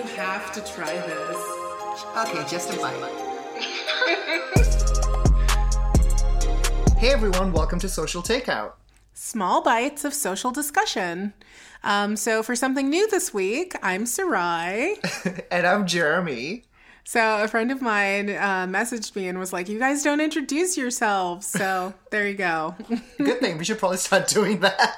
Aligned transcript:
You 0.00 0.06
have 0.16 0.50
to 0.52 0.62
try 0.62 0.94
this. 0.94 1.36
Okay, 2.16 2.42
just 2.48 2.72
a 2.72 2.76
bite. 2.78 2.94
hey 6.96 7.08
everyone, 7.10 7.52
welcome 7.52 7.78
to 7.80 7.88
Social 7.90 8.22
Takeout. 8.22 8.72
Small 9.12 9.62
bites 9.62 10.06
of 10.06 10.14
social 10.14 10.52
discussion. 10.52 11.34
Um, 11.84 12.16
so, 12.16 12.42
for 12.42 12.56
something 12.56 12.88
new 12.88 13.10
this 13.10 13.34
week, 13.34 13.74
I'm 13.82 14.06
Sarai. 14.06 14.96
and 15.50 15.66
I'm 15.66 15.86
Jeremy. 15.86 16.64
So, 17.04 17.42
a 17.42 17.48
friend 17.48 17.70
of 17.72 17.82
mine 17.82 18.30
uh, 18.30 18.66
messaged 18.68 19.16
me 19.16 19.28
and 19.28 19.38
was 19.38 19.52
like, 19.52 19.68
You 19.68 19.78
guys 19.78 20.02
don't 20.02 20.20
introduce 20.20 20.78
yourselves. 20.78 21.46
So, 21.46 21.92
there 22.10 22.26
you 22.26 22.34
go. 22.34 22.74
Good 23.18 23.40
thing. 23.40 23.58
We 23.58 23.64
should 23.64 23.78
probably 23.78 23.98
start 23.98 24.28
doing 24.28 24.60
that. 24.60 24.96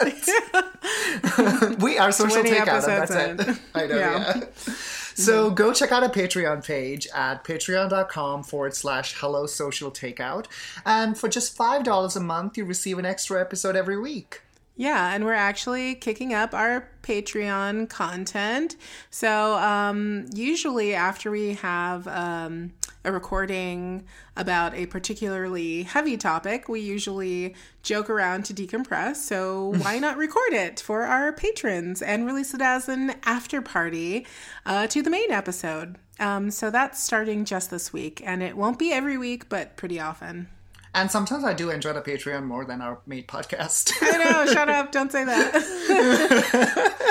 we 1.80 1.98
are 1.98 2.12
Social 2.12 2.42
Takeout, 2.42 2.86
that's 2.86 3.10
it. 3.10 3.58
I 3.74 3.86
know, 3.86 3.98
Yeah. 3.98 4.36
yeah. 4.36 4.74
So 5.14 5.46
mm-hmm. 5.46 5.54
go 5.54 5.72
check 5.72 5.92
out 5.92 6.02
our 6.02 6.08
Patreon 6.08 6.64
page 6.64 7.06
at 7.14 7.44
patreon.com 7.44 8.42
forward 8.44 8.74
slash 8.74 9.14
hello 9.18 9.46
social 9.46 9.90
takeout. 9.90 10.46
And 10.84 11.16
for 11.16 11.28
just 11.28 11.56
$5 11.56 12.16
a 12.16 12.20
month, 12.20 12.56
you 12.56 12.64
receive 12.64 12.98
an 12.98 13.06
extra 13.06 13.40
episode 13.40 13.76
every 13.76 13.98
week. 13.98 14.42
Yeah, 14.76 15.14
and 15.14 15.24
we're 15.24 15.34
actually 15.34 15.94
kicking 15.96 16.32
up 16.32 16.54
our 16.54 16.88
Patreon 17.02 17.90
content. 17.90 18.76
So, 19.10 19.54
um, 19.58 20.26
usually, 20.34 20.94
after 20.94 21.30
we 21.30 21.54
have 21.54 22.08
um, 22.08 22.72
a 23.04 23.12
recording 23.12 24.06
about 24.34 24.74
a 24.74 24.86
particularly 24.86 25.82
heavy 25.82 26.16
topic, 26.16 26.70
we 26.70 26.80
usually 26.80 27.54
joke 27.82 28.08
around 28.08 28.46
to 28.46 28.54
decompress. 28.54 29.16
So, 29.16 29.74
why 29.82 29.98
not 29.98 30.16
record 30.16 30.54
it 30.54 30.80
for 30.80 31.02
our 31.02 31.34
patrons 31.34 32.00
and 32.00 32.24
release 32.24 32.54
it 32.54 32.62
as 32.62 32.88
an 32.88 33.14
after 33.24 33.60
party 33.60 34.26
uh, 34.64 34.86
to 34.86 35.02
the 35.02 35.10
main 35.10 35.30
episode? 35.30 35.96
Um, 36.18 36.50
so, 36.50 36.70
that's 36.70 37.02
starting 37.02 37.44
just 37.44 37.70
this 37.70 37.92
week, 37.92 38.22
and 38.24 38.42
it 38.42 38.56
won't 38.56 38.78
be 38.78 38.90
every 38.90 39.18
week, 39.18 39.50
but 39.50 39.76
pretty 39.76 40.00
often. 40.00 40.48
And 40.94 41.10
sometimes 41.10 41.42
I 41.42 41.54
do 41.54 41.70
enjoy 41.70 41.94
the 41.94 42.02
Patreon 42.02 42.44
more 42.44 42.66
than 42.66 42.82
our 42.82 42.98
main 43.06 43.24
podcast. 43.24 43.94
I 44.02 44.18
know, 44.18 44.52
shut 44.52 44.68
up, 44.68 44.92
don't 44.92 45.10
say 45.10 45.24
that. 45.24 46.92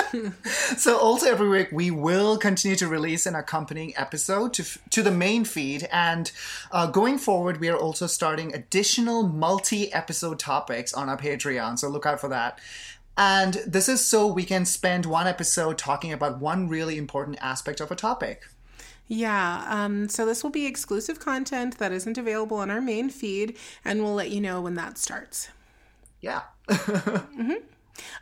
So 0.76 0.98
also 0.98 1.30
every 1.30 1.48
week 1.48 1.68
we 1.72 1.90
will 1.90 2.36
continue 2.36 2.76
to 2.76 2.88
release 2.88 3.24
an 3.24 3.34
accompanying 3.34 3.94
episode 3.96 4.52
to 4.54 4.64
to 4.90 5.02
the 5.02 5.10
main 5.10 5.44
feed, 5.44 5.88
and 5.90 6.30
uh, 6.70 6.86
going 6.86 7.18
forward 7.18 7.60
we 7.60 7.68
are 7.68 7.76
also 7.76 8.06
starting 8.06 8.54
additional 8.54 9.22
multi-episode 9.22 10.38
topics 10.38 10.92
on 10.92 11.08
our 11.08 11.16
Patreon. 11.16 11.78
So 11.78 11.88
look 11.88 12.04
out 12.04 12.20
for 12.20 12.28
that. 12.28 12.58
And 13.16 13.54
this 13.66 13.88
is 13.88 14.04
so 14.04 14.26
we 14.26 14.44
can 14.44 14.64
spend 14.64 15.06
one 15.06 15.26
episode 15.26 15.76
talking 15.78 16.12
about 16.12 16.40
one 16.40 16.68
really 16.68 16.96
important 16.96 17.38
aspect 17.40 17.80
of 17.80 17.90
a 17.90 17.96
topic. 17.96 18.42
Yeah, 19.14 19.66
um, 19.68 20.08
so 20.08 20.24
this 20.24 20.42
will 20.42 20.48
be 20.48 20.64
exclusive 20.64 21.20
content 21.20 21.76
that 21.76 21.92
isn't 21.92 22.16
available 22.16 22.56
on 22.56 22.70
our 22.70 22.80
main 22.80 23.10
feed, 23.10 23.58
and 23.84 24.02
we'll 24.02 24.14
let 24.14 24.30
you 24.30 24.40
know 24.40 24.62
when 24.62 24.72
that 24.76 24.96
starts. 24.96 25.50
Yeah. 26.22 26.40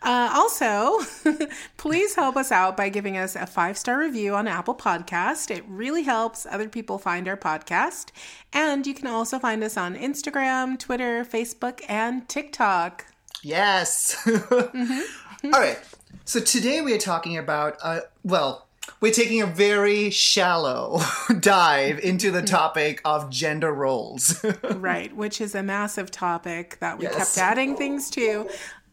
Uh, 0.02 0.32
also, 0.34 0.98
please 1.76 2.16
help 2.16 2.36
us 2.36 2.50
out 2.50 2.76
by 2.76 2.88
giving 2.88 3.16
us 3.16 3.36
a 3.36 3.46
five 3.46 3.78
star 3.78 4.00
review 4.00 4.34
on 4.34 4.48
Apple 4.48 4.74
Podcast. 4.74 5.48
It 5.48 5.62
really 5.68 6.02
helps 6.02 6.44
other 6.44 6.68
people 6.68 6.98
find 6.98 7.28
our 7.28 7.36
podcast. 7.36 8.08
And 8.52 8.84
you 8.84 8.92
can 8.92 9.06
also 9.06 9.38
find 9.38 9.62
us 9.62 9.76
on 9.76 9.94
Instagram, 9.94 10.76
Twitter, 10.76 11.24
Facebook, 11.24 11.82
and 11.88 12.28
TikTok. 12.28 13.06
Yes. 13.44 14.26
All 14.52 15.50
right. 15.52 15.78
So 16.24 16.40
today 16.40 16.80
we 16.80 16.92
are 16.94 16.98
talking 16.98 17.38
about, 17.38 17.76
uh, 17.80 18.00
well, 18.24 18.66
we're 19.00 19.12
taking 19.12 19.40
a 19.42 19.46
very 19.46 20.10
shallow 20.10 21.00
dive 21.40 21.98
into 22.00 22.30
the 22.30 22.42
topic 22.42 23.00
of 23.04 23.30
gender 23.30 23.72
roles. 23.72 24.44
right, 24.74 25.14
which 25.14 25.40
is 25.40 25.54
a 25.54 25.62
massive 25.62 26.10
topic 26.10 26.78
that 26.80 26.98
we 26.98 27.04
Yes. 27.04 27.16
kept 27.34 27.38
adding 27.38 27.76
things 27.76 28.10
to. 28.10 28.48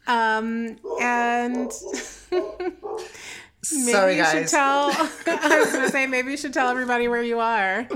Um, 0.07 0.77
and 1.01 1.71
maybe 3.71 3.91
Sorry, 3.91 4.17
you 4.17 4.25
should 4.25 4.47
tell. 4.47 4.89
I 5.27 5.59
was 5.59 5.71
gonna 5.71 5.89
say 5.89 6.07
maybe 6.07 6.31
you 6.31 6.37
should 6.37 6.53
tell 6.53 6.69
everybody 6.69 7.07
where 7.07 7.23
you 7.23 7.39
are. 7.39 7.87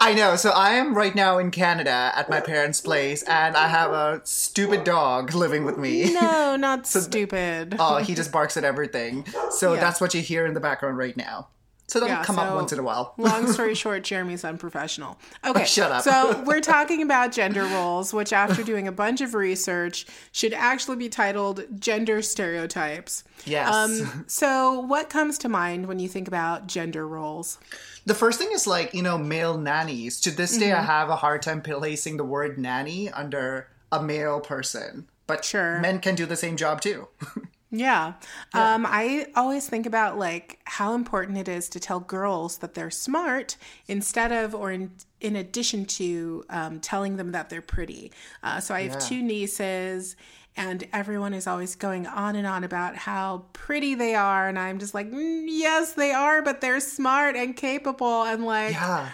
I 0.00 0.14
know. 0.14 0.36
So 0.36 0.50
I 0.50 0.70
am 0.70 0.94
right 0.94 1.14
now 1.14 1.38
in 1.38 1.50
Canada 1.50 2.12
at 2.14 2.28
my 2.30 2.40
parents' 2.40 2.80
place, 2.80 3.22
and 3.24 3.56
I 3.56 3.68
have 3.68 3.90
a 3.92 4.20
stupid 4.24 4.84
dog 4.84 5.34
living 5.34 5.64
with 5.64 5.78
me. 5.78 6.12
No, 6.12 6.56
not 6.60 6.86
stupid. 6.86 7.76
Oh, 7.78 7.98
he 7.98 8.14
just 8.14 8.32
barks 8.32 8.56
at 8.56 8.64
everything. 8.64 9.26
So 9.50 9.74
Yeah. 9.74 9.80
that's 9.80 10.00
what 10.00 10.14
you 10.14 10.22
hear 10.22 10.46
in 10.46 10.54
the 10.54 10.60
background 10.60 10.98
right 10.98 11.16
now. 11.16 11.48
So 11.88 12.00
that'll 12.00 12.14
Yeah, 12.16 12.22
come 12.22 12.38
up 12.38 12.54
once 12.54 12.70
in 12.72 12.78
a 12.78 12.82
while. 12.82 13.14
Long 13.16 13.50
story 13.52 13.74
short, 13.74 14.04
Jeremy's 14.04 14.44
unprofessional. 14.44 15.18
Okay, 15.44 15.64
Shut 15.64 15.90
up. 15.90 16.02
so 16.02 16.42
we're 16.46 16.60
talking 16.60 17.00
about 17.00 17.32
gender 17.32 17.64
roles, 17.64 18.12
which, 18.12 18.32
after 18.32 18.62
doing 18.62 18.86
a 18.86 18.92
bunch 18.92 19.22
of 19.22 19.32
research, 19.34 20.06
should 20.30 20.52
actually 20.52 20.96
be 20.98 21.08
titled 21.08 21.64
gender 21.80 22.20
stereotypes. 22.20 23.24
Yes. 23.46 23.74
Um, 23.74 24.24
so, 24.26 24.80
what 24.80 25.08
comes 25.08 25.38
to 25.38 25.48
mind 25.48 25.86
when 25.86 25.98
you 25.98 26.08
think 26.08 26.28
about 26.28 26.66
gender 26.66 27.08
roles? 27.08 27.58
The 28.04 28.14
first 28.14 28.38
thing 28.38 28.50
is 28.52 28.66
like, 28.66 28.92
you 28.92 29.02
know, 29.02 29.16
male 29.16 29.56
nannies. 29.56 30.20
To 30.22 30.30
this 30.30 30.56
day, 30.58 30.72
I 30.72 30.76
Mm-hmm. 30.76 30.86
have 30.86 31.08
a 31.08 31.16
hard 31.16 31.40
time 31.42 31.62
placing 31.62 32.18
the 32.18 32.24
word 32.24 32.58
nanny 32.58 33.10
under 33.10 33.68
a 33.90 34.02
male 34.02 34.40
person. 34.40 35.08
But 35.26 35.44
Sure. 35.44 35.78
men 35.80 36.00
can 36.00 36.14
do 36.14 36.26
the 36.26 36.36
same 36.36 36.56
job 36.56 36.80
too. 36.82 37.08
Yeah. 37.70 38.14
Um, 38.54 38.86
I 38.88 39.26
always 39.36 39.68
think 39.68 39.84
about 39.86 40.18
like 40.18 40.58
how 40.64 40.94
important 40.94 41.36
it 41.38 41.48
is 41.48 41.68
to 41.70 41.80
tell 41.80 42.00
girls 42.00 42.58
that 42.58 42.74
they're 42.74 42.90
smart 42.90 43.56
instead 43.88 44.32
of 44.32 44.54
or 44.54 44.70
in, 44.72 44.90
in 45.20 45.36
addition 45.36 45.84
to 45.84 46.44
um, 46.48 46.80
telling 46.80 47.16
them 47.16 47.32
that 47.32 47.50
they're 47.50 47.60
pretty. 47.60 48.10
Uh, 48.42 48.60
so 48.60 48.74
I 48.74 48.82
have 48.82 48.92
Yeah. 48.92 48.98
two 48.98 49.22
nieces. 49.22 50.16
And 50.56 50.88
everyone 50.92 51.34
is 51.34 51.46
always 51.46 51.76
going 51.76 52.08
on 52.08 52.34
and 52.34 52.44
on 52.44 52.64
about 52.64 52.96
how 52.96 53.44
pretty 53.52 53.94
they 53.94 54.16
are. 54.16 54.48
And 54.48 54.58
I'm 54.58 54.80
just 54.80 54.92
like, 54.92 55.08
"Mm, 55.08 55.44
yes, 55.46 55.92
they 55.92 56.10
are, 56.10 56.42
but 56.42 56.60
they're 56.60 56.80
smart 56.80 57.36
and 57.36 57.54
capable 57.54 58.24
and 58.24 58.44
like, 58.44 58.72
yeah. 58.72 59.10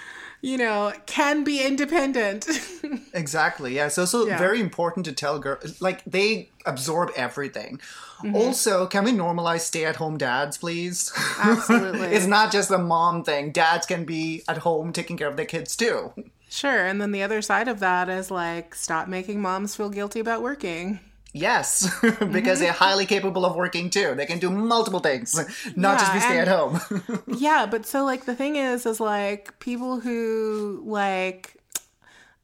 You 0.50 0.58
know, 0.58 0.92
can 1.06 1.42
be 1.44 1.56
independent. 1.64 2.46
Exactly. 3.14 3.74
Yeah. 3.76 3.88
So 3.88 4.04
so 4.04 4.26
Yeah. 4.26 4.38
very 4.38 4.60
important 4.60 5.06
to 5.06 5.12
tell 5.12 5.38
girls 5.38 5.80
like 5.80 6.02
they 6.04 6.48
absorb 6.66 7.10
everything. 7.16 7.80
Mm-hmm. 8.22 8.34
Also, 8.36 8.86
can 8.86 9.04
we 9.04 9.12
normalize 9.12 9.60
stay-at-home 9.60 10.18
dads, 10.18 10.58
please? 10.58 11.12
Absolutely. 11.38 12.08
it's 12.16 12.26
not 12.26 12.50
just 12.52 12.70
a 12.70 12.78
mom 12.78 13.22
thing. 13.24 13.52
Dads 13.52 13.86
can 13.86 14.04
be 14.04 14.42
at 14.48 14.58
home 14.58 14.92
taking 14.92 15.16
care 15.16 15.28
of 15.28 15.36
their 15.36 15.46
kids 15.46 15.76
too. 15.76 16.12
sure. 16.50 16.84
And 16.86 17.00
then 17.00 17.12
the 17.12 17.22
other 17.22 17.40
side 17.42 17.68
of 17.68 17.78
that 17.80 18.08
is 18.08 18.30
like, 18.30 18.74
stop 18.74 19.06
making 19.08 19.40
moms 19.40 19.76
feel 19.76 19.90
guilty 19.90 20.20
about 20.20 20.42
working. 20.42 20.98
Yes, 21.36 21.92
because 22.30 22.60
they're 22.60 22.72
highly 22.72 23.06
capable 23.06 23.44
of 23.44 23.56
working 23.56 23.90
too. 23.90 24.14
They 24.14 24.24
can 24.24 24.38
do 24.38 24.50
multiple 24.50 25.00
things, 25.00 25.34
not 25.76 25.98
just 25.98 26.12
be 26.12 26.18
Yeah, 26.20 26.24
stay 26.24 26.38
at 26.38 26.48
home. 26.48 26.80
Yeah, 27.26 27.66
but 27.66 27.84
so 27.86 28.04
like 28.04 28.24
the 28.24 28.36
thing 28.36 28.54
is, 28.54 28.86
is 28.86 29.00
like 29.00 29.58
people 29.58 29.98
who 29.98 30.80
like, 30.86 31.56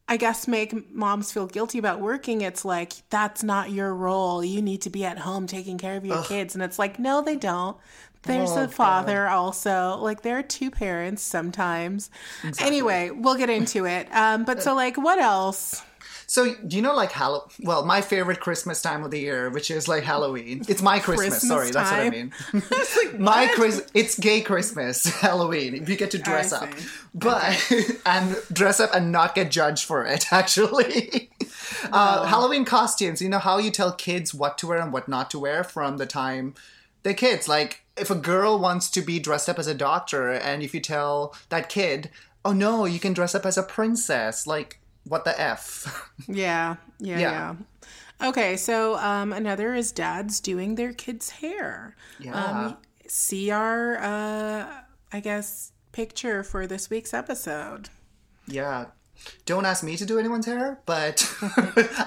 I 0.09 0.17
guess 0.17 0.45
make 0.45 0.91
moms 0.93 1.31
feel 1.31 1.47
guilty 1.47 1.77
about 1.77 2.01
working. 2.01 2.41
It's 2.41 2.65
like 2.65 2.91
that's 3.09 3.43
not 3.43 3.71
your 3.71 3.95
role. 3.95 4.43
You 4.43 4.61
need 4.61 4.81
to 4.81 4.89
be 4.89 5.05
at 5.05 5.19
home 5.19 5.47
taking 5.47 5.77
care 5.77 5.95
of 5.95 6.05
your 6.05 6.21
kids, 6.25 6.53
and 6.53 6.61
it's 6.61 6.77
like 6.77 6.99
no, 6.99 7.21
they 7.21 7.37
don't. 7.37 7.77
There's 8.23 8.51
Oh, 8.51 8.65
a 8.65 8.67
father 8.67 9.27
also. 9.29 9.97
Like 10.01 10.21
there 10.21 10.37
are 10.37 10.43
two 10.43 10.69
parents 10.69 11.23
sometimes. 11.23 12.11
Anyway, 12.59 13.09
we'll 13.09 13.37
get 13.37 13.49
into 13.49 13.85
it. 13.85 14.13
Um, 14.13 14.43
but 14.43 14.61
so 14.61 14.75
like, 14.75 14.97
what 14.97 15.17
else? 15.17 15.81
So 16.31 16.55
do 16.55 16.77
you 16.77 16.81
know 16.81 16.95
like 16.95 17.11
Hall? 17.11 17.51
Well, 17.59 17.83
my 17.83 17.99
favorite 17.99 18.39
Christmas 18.39 18.81
time 18.81 19.03
of 19.03 19.11
the 19.11 19.19
year, 19.19 19.49
which 19.49 19.69
is 19.69 19.89
like 19.89 20.05
Halloween. 20.05 20.61
It's 20.69 20.81
my 20.81 20.97
Christmas. 20.97 21.41
Christmas 21.41 21.47
sorry, 21.49 21.71
that's 21.71 21.91
what 21.91 21.99
I 21.99 22.09
time? 22.09 22.31
mean. 22.53 23.19
my 23.21 23.47
Chris. 23.53 23.85
It's 23.93 24.17
gay 24.17 24.39
Christmas, 24.39 25.03
Halloween. 25.19 25.85
You 25.85 25.97
get 25.97 26.11
to 26.11 26.17
dress 26.17 26.53
up, 26.53 26.69
but 27.13 27.61
and 28.05 28.37
dress 28.53 28.79
up 28.79 28.91
and 28.95 29.11
not 29.11 29.35
get 29.35 29.51
judged 29.51 29.83
for 29.83 30.05
it. 30.05 30.31
Actually, 30.31 31.31
uh, 31.91 32.25
Halloween 32.25 32.63
costumes. 32.63 33.21
You 33.21 33.27
know 33.27 33.39
how 33.39 33.57
you 33.57 33.69
tell 33.69 33.91
kids 33.91 34.33
what 34.33 34.57
to 34.59 34.67
wear 34.67 34.79
and 34.79 34.93
what 34.93 35.09
not 35.09 35.31
to 35.31 35.39
wear 35.39 35.65
from 35.65 35.97
the 35.97 36.05
time 36.05 36.53
they're 37.03 37.13
kids. 37.13 37.49
Like 37.49 37.83
if 37.97 38.09
a 38.09 38.15
girl 38.15 38.57
wants 38.57 38.89
to 38.91 39.01
be 39.01 39.19
dressed 39.19 39.49
up 39.49 39.59
as 39.59 39.67
a 39.67 39.75
doctor, 39.75 40.31
and 40.31 40.63
if 40.63 40.73
you 40.73 40.79
tell 40.79 41.35
that 41.49 41.67
kid, 41.67 42.09
"Oh 42.45 42.53
no, 42.53 42.85
you 42.85 43.01
can 43.01 43.11
dress 43.11 43.35
up 43.35 43.45
as 43.45 43.57
a 43.57 43.63
princess," 43.63 44.47
like 44.47 44.77
what 45.05 45.25
the 45.25 45.39
f? 45.39 46.11
Yeah, 46.27 46.75
yeah, 46.99 47.19
yeah. 47.19 47.19
Yeah. 47.19 47.55
Okay, 48.29 48.55
so 48.55 48.97
um, 48.97 49.33
another 49.33 49.73
is 49.73 49.91
dads 49.91 50.39
doing 50.39 50.75
their 50.75 50.93
kids' 50.93 51.29
hair. 51.29 51.95
Yeah. 52.19 52.33
Um, 52.33 52.77
see 53.07 53.49
our, 53.49 53.97
uh, 53.97 54.81
I 55.11 55.19
guess, 55.19 55.71
picture 55.91 56.43
for 56.43 56.67
this 56.67 56.89
week's 56.89 57.13
episode. 57.13 57.89
Yeah. 58.47 58.85
Don't 59.45 59.65
ask 59.65 59.83
me 59.83 59.97
to 59.97 60.05
do 60.05 60.19
anyone's 60.19 60.45
hair, 60.45 60.79
but 60.85 61.21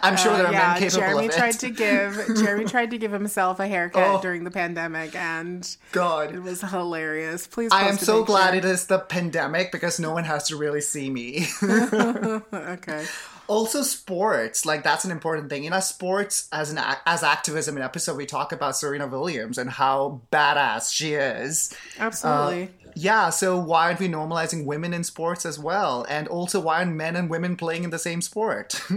I'm 0.03 0.17
sure 0.17 0.33
uh, 0.33 0.37
there 0.37 0.47
are 0.47 0.53
men 0.53 0.79
capable 0.79 1.01
Jeremy 1.01 1.27
of 1.27 1.33
it. 1.33 1.37
tried 1.37 1.59
to 1.61 1.71
give 1.71 2.27
Jeremy 2.37 2.65
tried 2.65 2.91
to 2.93 2.99
give 2.99 3.13
himself 3.13 3.61
a 3.61 3.67
haircut 3.67 4.19
Oh. 4.19 4.21
during 4.23 4.45
the 4.45 4.51
pandemic, 4.51 5.15
and 5.17 5.77
God. 5.93 6.35
it 6.35 6.41
was 6.43 6.61
hilarious. 6.63 7.47
Please, 7.47 7.71
I 7.73 7.89
am 7.89 7.99
so 7.99 8.25
glad 8.25 8.55
it 8.55 8.65
is 8.65 8.87
the 8.87 8.99
pandemic 8.99 9.73
because 9.73 9.99
no 10.01 10.13
one 10.13 10.25
has 10.25 10.49
to 10.49 10.57
really 10.57 10.81
see 10.81 11.11
me. 11.11 11.47
Okay. 12.53 13.05
also 13.47 13.83
sports 13.83 14.65
like 14.65 14.83
that's 14.83 15.05
an 15.05 15.11
important 15.11 15.51
thing 15.51 15.65
you 15.65 15.71
know 15.71 15.81
sports 15.81 16.49
as 16.53 16.71
an 16.71 16.79
as 17.07 17.23
activism 17.23 17.77
an 17.77 17.83
episode 17.83 18.17
we 18.17 18.25
talk 18.27 18.53
about 18.53 18.77
serena 18.77 19.07
williams 19.07 19.59
and 19.59 19.69
how 19.71 20.21
badass 20.33 20.93
she 20.93 21.13
is 21.15 21.75
Absolutely. 21.99 22.65
Uh, 22.84 22.84
yeah 22.97 23.31
so 23.31 23.59
why 23.59 23.87
aren't 23.89 24.01
we 24.01 24.09
normalizing 24.09 24.65
women 24.65 24.95
in 24.95 25.05
sports 25.05 25.47
as 25.47 25.59
well 25.59 26.07
and 26.09 26.29
also 26.29 26.61
why 26.61 26.79
aren't 26.79 26.95
men 26.95 27.17
and 27.17 27.31
women 27.31 27.57
playing 27.57 27.85
in 27.85 27.91
the 27.91 27.99
same 27.99 28.21
sport 28.23 28.81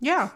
Yeah. 0.00 0.30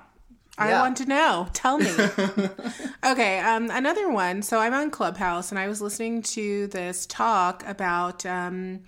I 0.59 0.71
Yeah. 0.71 0.81
want 0.83 0.97
to 0.99 1.07
know. 1.07 1.49
Tell 1.53 1.79
me. 1.79 1.91
okay, 3.05 3.41
um, 3.41 3.71
another 3.71 4.11
one. 4.11 4.43
So 4.43 4.59
I'm 4.61 4.75
on 4.75 4.91
Clubhouse 4.91 5.51
and 5.51 5.59
I 5.59 5.69
was 5.69 5.83
listening 5.83 6.23
to 6.23 6.69
this 6.69 7.07
talk 7.07 7.65
about 7.67 8.25
um, 8.27 8.81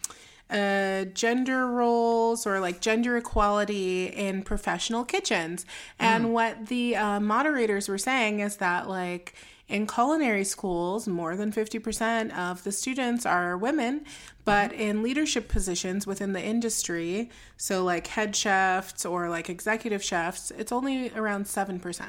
uh, 0.50 1.06
gender 1.06 1.66
roles 1.66 2.46
or 2.46 2.60
like 2.60 2.81
gender 2.81 3.16
equality 3.19 4.06
in 4.06 4.43
professional 4.44 5.05
kitchens. 5.05 5.66
And 5.99 6.32
what 6.32 6.69
the 6.69 6.96
uh, 6.96 7.20
moderators 7.20 7.88
were 7.88 7.99
saying 7.99 8.40
is 8.40 8.56
that, 8.58 8.88
like, 8.88 9.34
in 9.69 9.87
culinary 9.87 10.44
schools, 10.44 11.06
more 11.06 11.37
than 11.37 11.53
50% 11.53 12.37
of 12.37 12.65
the 12.65 12.73
students 12.73 13.26
are 13.26 13.56
women, 13.56 14.05
but 14.44 14.73
in 14.73 15.03
leadership 15.03 15.49
positions 15.49 16.06
within 16.06 16.32
the 16.32 16.43
industry, 16.43 17.31
so 17.59 17.85
like 17.85 18.06
head 18.06 18.35
chefs 18.35 19.05
or 19.05 19.29
like 19.29 19.50
executive 19.50 20.03
chefs, 20.03 20.50
it's 20.53 20.73
only 20.73 21.11
around 21.15 21.44
7%. 21.44 22.03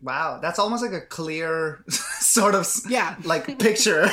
wow 0.00 0.38
that's 0.40 0.60
almost 0.60 0.80
like 0.80 0.92
a 0.92 1.00
clear 1.00 1.82
sort 2.20 2.54
of 2.54 2.64
Yeah. 2.88 3.16
like 3.24 3.58
picture 3.58 4.02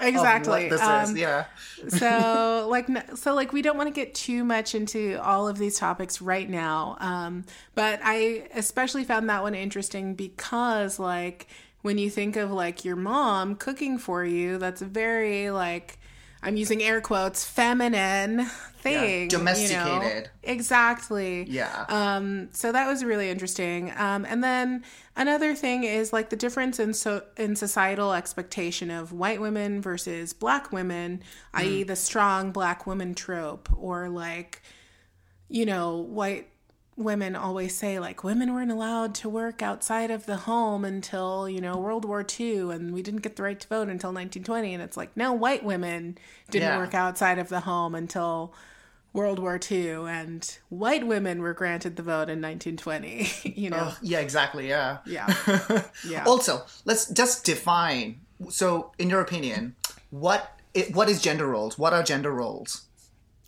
Exactly. 0.00 0.68
this 0.68 0.80
Um, 0.80 1.02
is 1.02 1.14
yeah 1.16 1.46
so 1.88 2.66
like 2.70 2.86
so 3.16 3.34
like 3.34 3.52
we 3.52 3.60
don't 3.62 3.76
want 3.76 3.88
to 3.88 3.92
get 4.00 4.14
too 4.14 4.44
much 4.44 4.76
into 4.76 5.20
all 5.20 5.48
of 5.48 5.58
these 5.58 5.78
topics 5.78 6.20
right 6.22 6.48
now 6.48 6.96
um 7.00 7.44
but 7.74 7.98
i 8.04 8.46
especially 8.54 9.02
found 9.02 9.28
that 9.28 9.42
one 9.42 9.54
interesting 9.56 10.14
because 10.14 10.98
like 11.00 11.48
when 11.86 11.96
you 11.96 12.10
think 12.10 12.36
of 12.36 12.52
like 12.52 12.84
your 12.84 12.96
mom 12.96 13.56
cooking 13.56 13.96
for 13.96 14.24
you 14.24 14.58
that's 14.58 14.82
very 14.82 15.50
like 15.50 15.98
i'm 16.42 16.56
using 16.56 16.82
air 16.82 17.00
quotes 17.00 17.44
feminine 17.44 18.44
thing 18.80 19.20
you 19.20 19.24
know? 19.24 19.28
domesticated. 19.28 20.30
exactly 20.42 21.44
yeah 21.48 21.86
um, 21.88 22.48
so 22.52 22.72
that 22.72 22.86
was 22.86 23.04
really 23.04 23.30
interesting. 23.30 23.92
Um, 23.96 24.24
and 24.24 24.42
then 24.42 24.84
another 25.16 25.54
thing 25.54 25.84
is 25.84 26.12
like 26.12 26.30
the 26.30 26.36
difference 26.36 26.78
in 26.78 26.94
so 26.94 27.22
in 27.36 27.56
societal 27.56 28.12
expectation 28.12 28.90
of 28.90 29.12
white 29.12 29.40
women 29.40 29.80
versus 29.80 30.32
black 30.32 30.72
women, 30.72 31.22
i.e., 31.54 31.82
the 31.82 31.96
strong 31.96 32.52
black 32.52 32.86
woman 32.86 33.14
trope, 33.14 33.68
or 33.76 34.08
like, 34.08 34.62
you 35.48 35.66
know, 35.66 35.96
white 35.98 36.48
women 36.96 37.36
always 37.36 37.76
say 37.76 37.98
like 37.98 38.24
women 38.24 38.54
weren't 38.54 38.70
allowed 38.70 39.14
to 39.16 39.28
work 39.28 39.60
outside 39.62 40.10
of 40.10 40.26
the 40.26 40.36
home 40.38 40.84
until 40.84 41.48
you 41.48 41.60
know 41.60 41.76
World 41.76 42.04
War 42.04 42.24
II, 42.38 42.70
and 42.70 42.92
we 42.94 43.02
didn't 43.02 43.20
get 43.22 43.36
the 43.36 43.42
right 43.42 43.58
to 43.60 43.68
vote 43.68 43.88
until 43.88 44.10
1920. 44.10 44.74
And 44.74 44.82
it's 44.82 44.96
like 44.96 45.16
no, 45.16 45.32
white 45.32 45.64
women 45.64 46.16
didn't 46.50 46.68
Yeah. 46.68 46.78
work 46.78 46.94
outside 46.94 47.38
of 47.38 47.48
the 47.48 47.60
home 47.60 47.94
until 47.94 48.54
World 49.12 49.38
War 49.38 49.58
II, 49.70 50.08
and 50.08 50.58
white 50.68 51.06
women 51.06 51.40
were 51.40 51.54
granted 51.54 51.96
the 51.96 52.02
vote 52.02 52.28
in 52.28 52.40
1920. 52.42 53.30
you 53.56 53.70
know, 53.70 53.92
yeah 54.02 54.18
exactly 54.20 54.68
yeah 54.68 54.98
yeah, 55.06 55.34
yeah. 56.06 56.24
Also, 56.26 56.64
let's 56.84 57.06
just 57.10 57.44
define. 57.44 58.20
So, 58.50 58.92
in 58.98 59.08
your 59.10 59.20
opinion, 59.20 59.76
what 60.10 60.52
what 60.92 61.08
is 61.08 61.22
gender 61.22 61.46
roles? 61.46 61.78
What 61.78 61.92
are 61.94 62.02
gender 62.02 62.32
roles? 62.32 62.85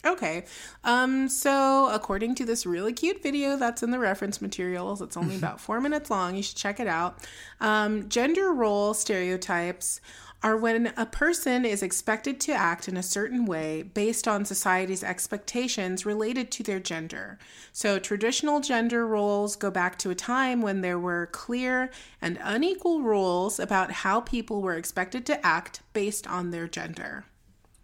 Okay. 0.05 0.45
Um, 0.85 1.29
so 1.29 1.91
according 1.93 2.37
to 2.37 2.45
this 2.45 2.65
really 2.65 2.93
cute 2.93 3.23
video 3.23 3.57
that's 3.57 3.83
in 3.83 3.91
the 3.91 3.99
reference 3.99 4.41
materials, 4.41 5.03
it's 5.03 5.17
only 5.17 5.37
about 5.39 5.61
four 5.61 5.81
minutes 5.81 6.11
long. 6.11 6.37
You 6.37 6.43
should 6.43 6.57
check 6.57 6.81
it 6.81 6.87
out. 6.87 7.19
Um, 7.61 8.09
gender 8.09 8.53
role 8.53 8.95
stereotypes 8.95 10.01
are 10.43 10.57
when 10.57 10.93
a 10.97 11.05
person 11.05 11.65
is 11.65 11.83
expected 11.83 12.39
to 12.39 12.53
act 12.53 12.87
in 12.87 12.97
a 12.97 13.03
certain 13.03 13.45
way 13.45 13.83
based 13.83 14.29
on 14.29 14.45
society's 14.45 15.03
expectations 15.03 16.07
related 16.07 16.51
to 16.53 16.63
their 16.63 16.79
gender. 16.79 17.39
So 17.73 17.99
traditional 17.99 18.61
gender 18.61 19.05
roles 19.05 19.57
go 19.57 19.71
back 19.71 19.99
to 19.99 20.11
a 20.11 20.15
time 20.15 20.63
when 20.63 20.81
there 20.81 20.99
were 20.99 21.27
clear 21.33 21.91
and 22.23 22.39
unequal 22.41 23.03
rules 23.03 23.59
about 23.59 23.91
how 23.91 24.21
people 24.21 24.63
were 24.63 24.77
expected 24.77 25.27
to 25.27 25.45
act 25.45 25.81
based 25.93 26.27
on 26.29 26.53
their 26.53 26.69
gender. 26.69 27.25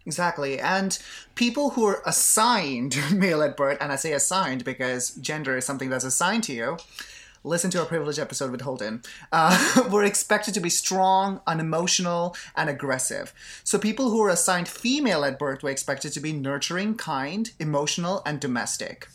Exactly. 0.05 0.59
And 0.59 0.97
people 1.33 1.71
who 1.71 1.85
are 1.85 2.01
assigned 2.05 2.97
male 3.11 3.41
at 3.41 3.57
birth, 3.57 3.77
and 3.81 3.91
I 3.91 3.95
say 3.95 4.13
assigned 4.13 4.63
because 4.63 5.11
gender 5.15 5.57
is 5.57 5.65
something 5.65 5.89
that's 5.89 6.05
assigned 6.05 6.43
to 6.45 6.53
you, 6.53 6.77
listen 7.43 7.69
to 7.71 7.79
our 7.79 7.85
privilege 7.85 8.19
episode 8.19 8.51
with 8.51 8.61
Holden, 8.61 9.03
uh, 9.31 9.87
were 9.91 10.03
expected 10.03 10.53
to 10.55 10.59
be 10.59 10.69
strong, 10.69 11.41
unemotional, 11.47 12.35
and 12.55 12.69
aggressive. 12.69 13.33
So 13.63 13.77
people 13.77 14.09
who 14.09 14.19
were 14.19 14.29
assigned 14.29 14.67
female 14.67 15.23
at 15.23 15.39
birth 15.39 15.63
were 15.63 15.69
expected 15.69 16.13
to 16.13 16.19
be 16.19 16.33
nurturing, 16.33 16.95
kind, 16.95 17.51
emotional, 17.59 18.21
and 18.25 18.39
domestic. 18.39 19.07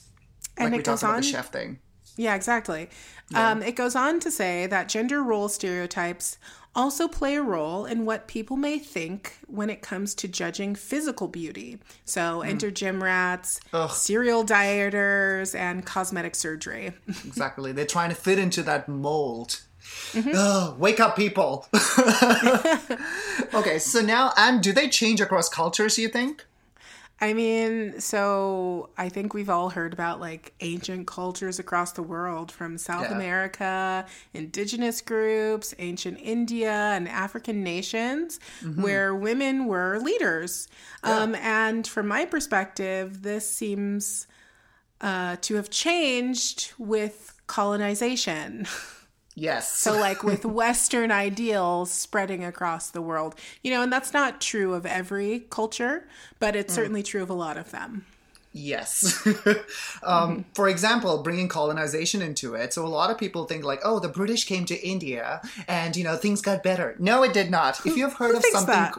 And 0.57 0.73
like 0.73 0.81
it 0.81 0.85
goes 0.85 1.01
talked 1.01 1.03
about 1.03 1.15
on 1.17 1.21
the 1.23 1.27
chef 1.27 1.53
thing. 1.53 1.79
Yeah, 2.17 2.35
exactly. 2.35 2.91
Um, 3.35 3.63
it 3.63 3.77
goes 3.77 3.95
on 3.95 4.19
to 4.21 4.31
say 4.31 4.67
that 4.67 4.89
gender 4.89 5.23
role 5.23 5.49
stereotypes 5.49 6.37
also 6.75 7.09
play 7.09 7.37
a 7.37 7.43
role 7.43 7.85
in 7.85 8.05
what 8.05 8.29
people 8.29 8.57
may 8.57 8.79
think 8.79 9.39
when 9.47 9.71
it 9.71 9.83
comes 9.83 10.15
to 10.17 10.29
judging 10.29 10.75
physical 10.75 11.29
beauty. 11.29 11.79
So, 12.05 12.41
hmm. 12.41 12.49
enter 12.49 12.71
gym 12.71 13.03
rats, 13.03 13.61
serial 13.91 14.45
dieters, 14.45 15.59
and 15.59 15.85
cosmetic 15.85 16.35
surgery. 16.35 16.93
Exactly. 17.31 17.73
They're 17.73 17.87
trying 17.87 18.11
to 18.11 18.17
fit 18.17 18.39
into 18.39 18.63
that 18.65 18.89
mold. 18.89 19.61
Mm-hmm. 20.13 20.33
Ugh, 20.35 20.79
wake 20.79 21.01
up, 21.01 21.17
people. 21.17 21.67
okay, 23.55 23.79
so 23.79 24.01
now, 24.01 24.33
and 24.37 24.63
do 24.63 24.73
they 24.73 24.89
change 24.89 25.21
across 25.21 25.49
cultures, 25.49 25.99
you 25.99 26.09
think? 26.09 26.45
I 27.23 27.35
mean, 27.35 28.01
so 28.01 28.89
I 28.97 29.11
think 29.11 29.35
we've 29.35 29.51
all 29.51 29.69
heard 29.69 29.93
about 29.93 30.21
like 30.21 30.55
ancient 30.61 31.07
cultures 31.07 31.59
across 31.59 31.93
the 31.93 32.03
world 32.03 32.51
from 32.51 32.79
South 32.79 33.11
Yeah. 33.11 33.15
America, 33.15 34.07
indigenous 34.33 35.03
groups, 35.03 35.75
ancient 35.79 36.19
India, 36.23 36.73
and 36.73 37.07
African 37.09 37.63
nations 37.63 38.41
where 38.77 39.15
women 39.15 39.67
were 39.67 39.99
leaders. 39.99 40.69
Um, 41.03 41.35
and 41.35 41.87
from 41.87 42.09
my 42.09 42.25
perspective, 42.25 43.23
this 43.23 43.49
seems 43.49 44.27
uh, 45.03 45.37
to 45.43 45.57
have 45.57 45.69
changed 45.69 46.73
with 46.79 47.35
colonization. 47.47 48.67
Yes. 49.41 49.73
So, 49.73 49.99
like 49.99 50.23
with 50.23 50.45
Western 50.63 51.11
ideals 51.11 51.91
spreading 51.91 52.45
across 52.45 52.91
the 52.91 53.01
world, 53.01 53.35
you 53.63 53.71
know, 53.71 53.83
and 53.83 53.91
that's 53.91 54.13
not 54.13 54.39
true 54.39 54.75
of 54.75 54.85
every 54.85 55.47
culture, 55.49 56.07
but 56.39 56.55
it's 56.55 56.75
certainly 56.75 57.03
true 57.03 57.23
of 57.23 57.31
a 57.31 57.35
lot 57.35 57.57
of 57.57 57.71
them. 57.71 58.05
Yes. 58.53 59.27
um, 60.03 60.45
For 60.53 60.69
example, 60.69 61.23
bringing 61.23 61.49
colonization 61.49 62.21
into 62.21 62.55
it. 62.55 62.75
So 62.75 62.85
a 62.85 62.89
lot 62.89 63.11
of 63.11 63.17
people 63.17 63.45
think 63.45 63.65
like, 63.65 63.81
oh, 63.83 63.99
the 63.99 64.09
British 64.09 64.45
came 64.45 64.67
to 64.67 64.87
India 64.87 65.41
and, 65.67 65.97
you 65.97 66.05
know, 66.05 66.17
things 66.17 66.43
got 66.43 66.63
better. 66.63 66.95
No, 66.99 67.23
it 67.23 67.33
did 67.33 67.51
not. 67.51 67.87
If 67.87 67.97
you've 67.97 68.13
heard 68.13 68.35
of 68.35 68.45
something, 68.53 68.93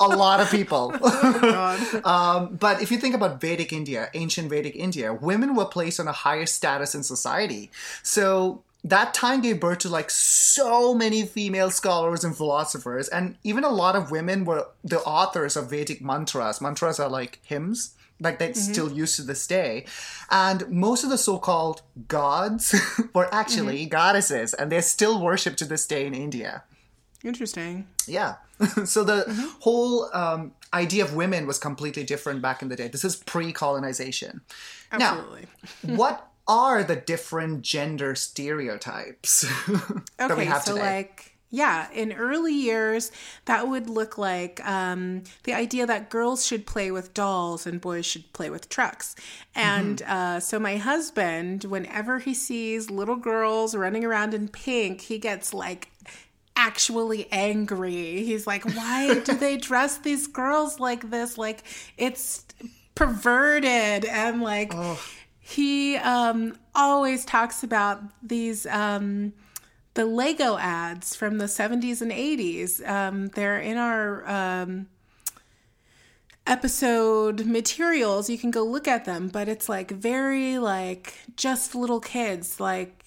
a 0.00 0.06
lot 0.06 0.40
of 0.40 0.50
people. 0.50 0.90
God. 1.00 2.06
um, 2.06 2.56
but 2.56 2.80
if 2.80 2.90
you 2.90 2.96
think 2.96 3.14
about 3.14 3.38
Vedic 3.38 3.72
India, 3.72 4.08
ancient 4.14 4.48
Vedic 4.48 4.76
India, 4.76 5.12
women 5.12 5.54
were 5.54 5.66
placed 5.66 6.00
on 6.00 6.08
a 6.08 6.12
higher 6.12 6.46
status 6.46 6.94
in 6.94 7.02
society. 7.02 7.70
So 8.02 8.62
that 8.84 9.12
time 9.12 9.40
gave 9.40 9.60
birth 9.60 9.78
to 9.78 9.88
like 9.88 10.10
so 10.10 10.94
many 10.94 11.24
female 11.26 11.70
scholars 11.70 12.24
and 12.24 12.36
philosophers, 12.36 13.08
and 13.08 13.36
even 13.42 13.64
a 13.64 13.70
lot 13.70 13.96
of 13.96 14.10
women 14.10 14.44
were 14.44 14.68
the 14.84 15.00
authors 15.00 15.56
of 15.56 15.70
Vedic 15.70 16.00
mantras. 16.00 16.60
Mantras 16.60 17.00
are 17.00 17.08
like 17.08 17.40
hymns. 17.42 17.94
Like 18.20 18.40
they 18.40 18.48
mm-hmm. 18.48 18.72
still 18.72 18.90
used 18.90 19.14
to 19.16 19.22
this 19.22 19.46
day. 19.46 19.86
And 20.30 20.68
most 20.68 21.04
of 21.04 21.10
the 21.10 21.18
so 21.18 21.38
called 21.38 21.82
gods 22.08 22.74
were 23.14 23.32
actually 23.32 23.82
mm-hmm. 23.82 23.90
goddesses, 23.90 24.54
and 24.54 24.72
they're 24.72 24.82
still 24.82 25.22
worshipped 25.22 25.58
to 25.58 25.64
this 25.64 25.86
day 25.86 26.06
in 26.06 26.14
India. 26.14 26.64
Interesting. 27.24 27.86
Yeah. 28.06 28.36
so 28.84 29.04
the 29.04 29.24
mm-hmm. 29.28 29.48
whole 29.60 30.08
um, 30.14 30.52
idea 30.72 31.04
of 31.04 31.14
women 31.14 31.46
was 31.46 31.58
completely 31.58 32.04
different 32.04 32.42
back 32.42 32.62
in 32.62 32.68
the 32.68 32.76
day. 32.76 32.88
This 32.88 33.04
is 33.04 33.16
pre 33.16 33.52
colonization. 33.52 34.40
Absolutely. 34.92 35.46
Now, 35.82 35.94
what 35.96 36.28
are 36.48 36.82
the 36.82 36.96
different 36.96 37.62
gender 37.62 38.14
stereotypes 38.14 39.42
that 40.26 40.36
we 40.36 40.44
Okay, 40.44 40.46
have 40.46 40.64
so 40.64 40.74
today? 40.74 40.80
like 40.80 41.36
Yeah, 41.50 41.90
in 41.92 42.12
early 42.12 42.52
years, 42.54 43.10
that 43.46 43.68
would 43.68 43.88
look 43.88 44.18
like 44.18 44.60
um, 44.66 45.22
the 45.44 45.54
idea 45.54 45.86
that 45.86 46.10
girls 46.10 46.44
should 46.46 46.66
play 46.66 46.90
with 46.90 47.14
dolls 47.14 47.66
and 47.66 47.80
boys 47.80 48.04
should 48.06 48.30
play 48.34 48.50
with 48.50 48.68
trucks. 48.68 49.14
And 49.54 50.02
uh, 50.02 50.40
so, 50.40 50.58
my 50.58 50.76
husband, 50.76 51.64
whenever 51.64 52.18
he 52.18 52.34
sees 52.34 52.90
little 52.90 53.16
girls 53.16 53.74
running 53.74 54.04
around 54.04 54.34
in 54.34 54.48
pink, 54.48 55.00
he 55.02 55.18
gets 55.18 55.54
like 55.54 55.90
actually 56.56 57.28
angry. 57.32 58.24
He's 58.24 58.46
like, 58.46 58.64
why 58.64 59.20
do 59.20 59.36
they 59.36 59.56
dress 59.68 59.98
these 59.98 60.26
girls 60.26 60.80
like 60.80 61.10
this? 61.10 61.38
Like, 61.38 61.62
it's 61.96 62.44
perverted. 62.94 64.04
And 64.04 64.42
like, 64.42 64.78
he 65.48 65.96
um, 65.96 66.58
always 66.74 67.24
talks 67.24 67.62
about 67.62 68.02
these. 68.22 68.66
Um, 68.66 69.32
the 69.94 70.04
Lego 70.04 70.58
ads 70.58 71.16
from 71.16 71.38
the 71.38 71.46
70s 71.46 72.02
and 72.02 72.12
80s. 72.12 72.86
Um, 72.88 73.28
they're 73.28 73.58
in 73.58 73.78
our 73.78 74.28
um, 74.28 74.86
episode 76.46 77.46
materials. 77.46 78.28
You 78.28 78.38
can 78.38 78.50
go 78.50 78.62
look 78.62 78.86
at 78.86 79.06
them, 79.06 79.28
but 79.28 79.48
it's 79.48 79.68
like 79.68 79.90
very 79.90 80.58
like 80.58 81.14
just 81.34 81.74
little 81.74 81.98
kids. 81.98 82.60
Like 82.60 83.04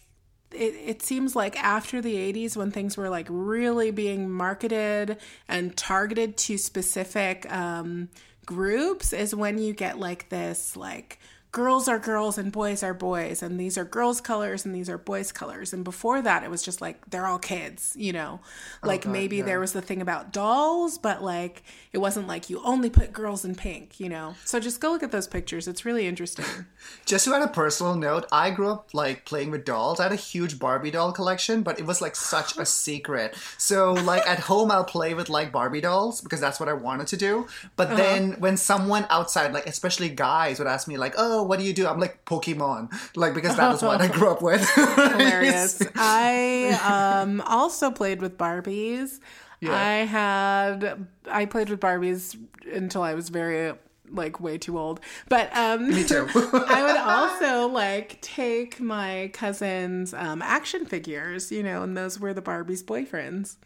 it, 0.52 0.74
it 0.84 1.02
seems 1.04 1.36
like 1.36 1.56
after 1.64 2.02
the 2.02 2.16
80s 2.16 2.58
when 2.58 2.72
things 2.72 2.98
were 2.98 3.10
like 3.10 3.28
really 3.30 3.92
being 3.92 4.30
marketed 4.30 5.18
and 5.48 5.78
targeted 5.78 6.38
to 6.38 6.58
specific 6.58 7.50
um, 7.54 8.10
groups 8.46 9.14
is 9.14 9.34
when 9.34 9.60
you 9.60 9.74
get 9.74 10.00
like 10.00 10.28
this 10.30 10.76
like 10.76 11.20
girls 11.52 11.88
are 11.90 12.00
girls 12.00 12.38
and 12.38 12.52
boys 12.52 12.82
are 12.82 12.94
boys 12.94 13.44
and 13.44 13.60
these 13.60 13.78
are 13.78 13.84
girls 13.84 14.22
colors 14.22 14.66
and 14.66 14.74
these 14.74 14.90
are 14.90 14.98
boys 14.98 15.32
colors 15.32 15.74
and 15.74 15.84
before 15.84 16.22
that 16.22 16.44
it 16.44 16.50
was 16.50 16.64
just 16.64 16.80
like 16.80 17.10
they're 17.10 17.26
all 17.26 17.40
kids 17.40 17.94
you 17.98 18.14
know 18.14 18.40
oh, 18.84 18.88
like 18.88 19.04
God, 19.04 19.12
maybe 19.12 19.38
yeah. 19.38 19.44
there 19.44 19.60
was 19.60 19.74
the 19.74 19.82
thing 19.82 20.02
about 20.02 20.32
dolls 20.32 20.98
but 20.98 21.22
like 21.22 21.64
it 21.92 21.98
wasn't 21.98 22.26
like 22.28 22.50
you 22.50 22.62
only 22.64 22.90
put 22.90 23.12
girls 23.12 23.44
in 23.44 23.56
pink 23.56 24.00
you 24.00 24.08
know 24.08 24.36
so 24.46 24.60
just 24.60 24.80
go 24.80 24.92
look 24.92 25.04
at 25.04 25.12
those 25.12 25.28
pictures 25.28 25.68
it's 25.68 25.84
really 25.84 26.08
interesting 26.08 26.46
Just 27.06 27.26
to 27.26 27.34
add 27.34 27.42
a 27.42 27.48
personal 27.48 27.96
note, 27.96 28.26
I 28.32 28.52
grew 28.52 28.70
up 28.70 28.94
like 28.94 29.26
playing 29.26 29.52
with 29.52 29.66
dolls. 29.66 30.00
I 30.00 30.04
had 30.04 30.12
a 30.12 30.16
huge 30.16 30.60
Barbie 30.60 30.92
doll 30.92 31.12
collection, 31.12 31.62
but 31.62 31.80
it 31.80 31.86
was 31.86 32.02
like 32.02 32.16
such 32.16 32.58
a 32.58 32.66
secret. 32.84 33.36
So 33.58 33.94
like 33.94 34.26
at 34.28 34.40
home, 34.40 34.72
I'll 34.72 34.86
play 34.86 35.14
with 35.14 35.30
like 35.30 35.52
Barbie 35.52 35.82
dolls 35.82 36.22
because 36.22 36.40
that's 36.40 36.60
what 36.60 36.70
I 36.70 36.74
wanted 36.74 37.08
to 37.08 37.18
do. 37.18 37.48
But 37.76 37.88
uh-huh. 37.88 37.96
then 37.98 38.32
when 38.40 38.58
someone 38.58 39.06
outside, 39.10 39.54
like 39.54 39.68
especially 39.68 40.10
guys, 40.10 40.60
would 40.60 40.68
ask 40.68 40.88
me 40.88 40.98
like, 40.98 41.16
"Oh, 41.18 41.41
what 41.44 41.60
do 41.60 41.66
you 41.66 41.74
do?" 41.74 41.88
I'm 41.88 42.00
like 42.00 42.26
Pokemon, 42.26 42.94
like 43.16 43.34
because 43.34 43.56
that 43.58 43.74
is 43.76 43.82
what 43.82 44.02
I 44.02 44.08
grew 44.18 44.30
up 44.30 44.42
with. 44.42 44.68
hilarious. 44.76 45.82
I 45.96 47.22
um, 47.22 47.42
also 47.42 47.92
played 47.92 48.22
with 48.22 48.38
Barbies. 48.38 49.20
Yeah. 49.60 49.76
I 49.76 49.94
had 50.06 51.08
I 51.30 51.46
played 51.46 51.70
with 51.70 51.80
Barbies 51.80 52.38
until 52.72 53.04
I 53.04 53.14
was 53.14 53.30
very 53.30 53.74
like 54.10 54.40
way 54.40 54.58
too 54.58 54.78
old. 54.78 55.00
But 55.30 55.56
um 55.56 55.90
Me 55.90 56.04
too. 56.04 56.28
I 56.34 56.84
would 56.84 56.98
also 56.98 57.68
like 57.68 58.20
take 58.22 58.80
my 58.80 59.30
cousin's 59.34 60.14
um 60.14 60.42
action 60.42 60.86
figures, 60.86 61.52
you 61.52 61.64
know, 61.64 61.84
and 61.84 61.96
those 61.96 62.20
were 62.20 62.34
the 62.34 62.42
Barbie's 62.42 62.84
boyfriends. 62.84 63.58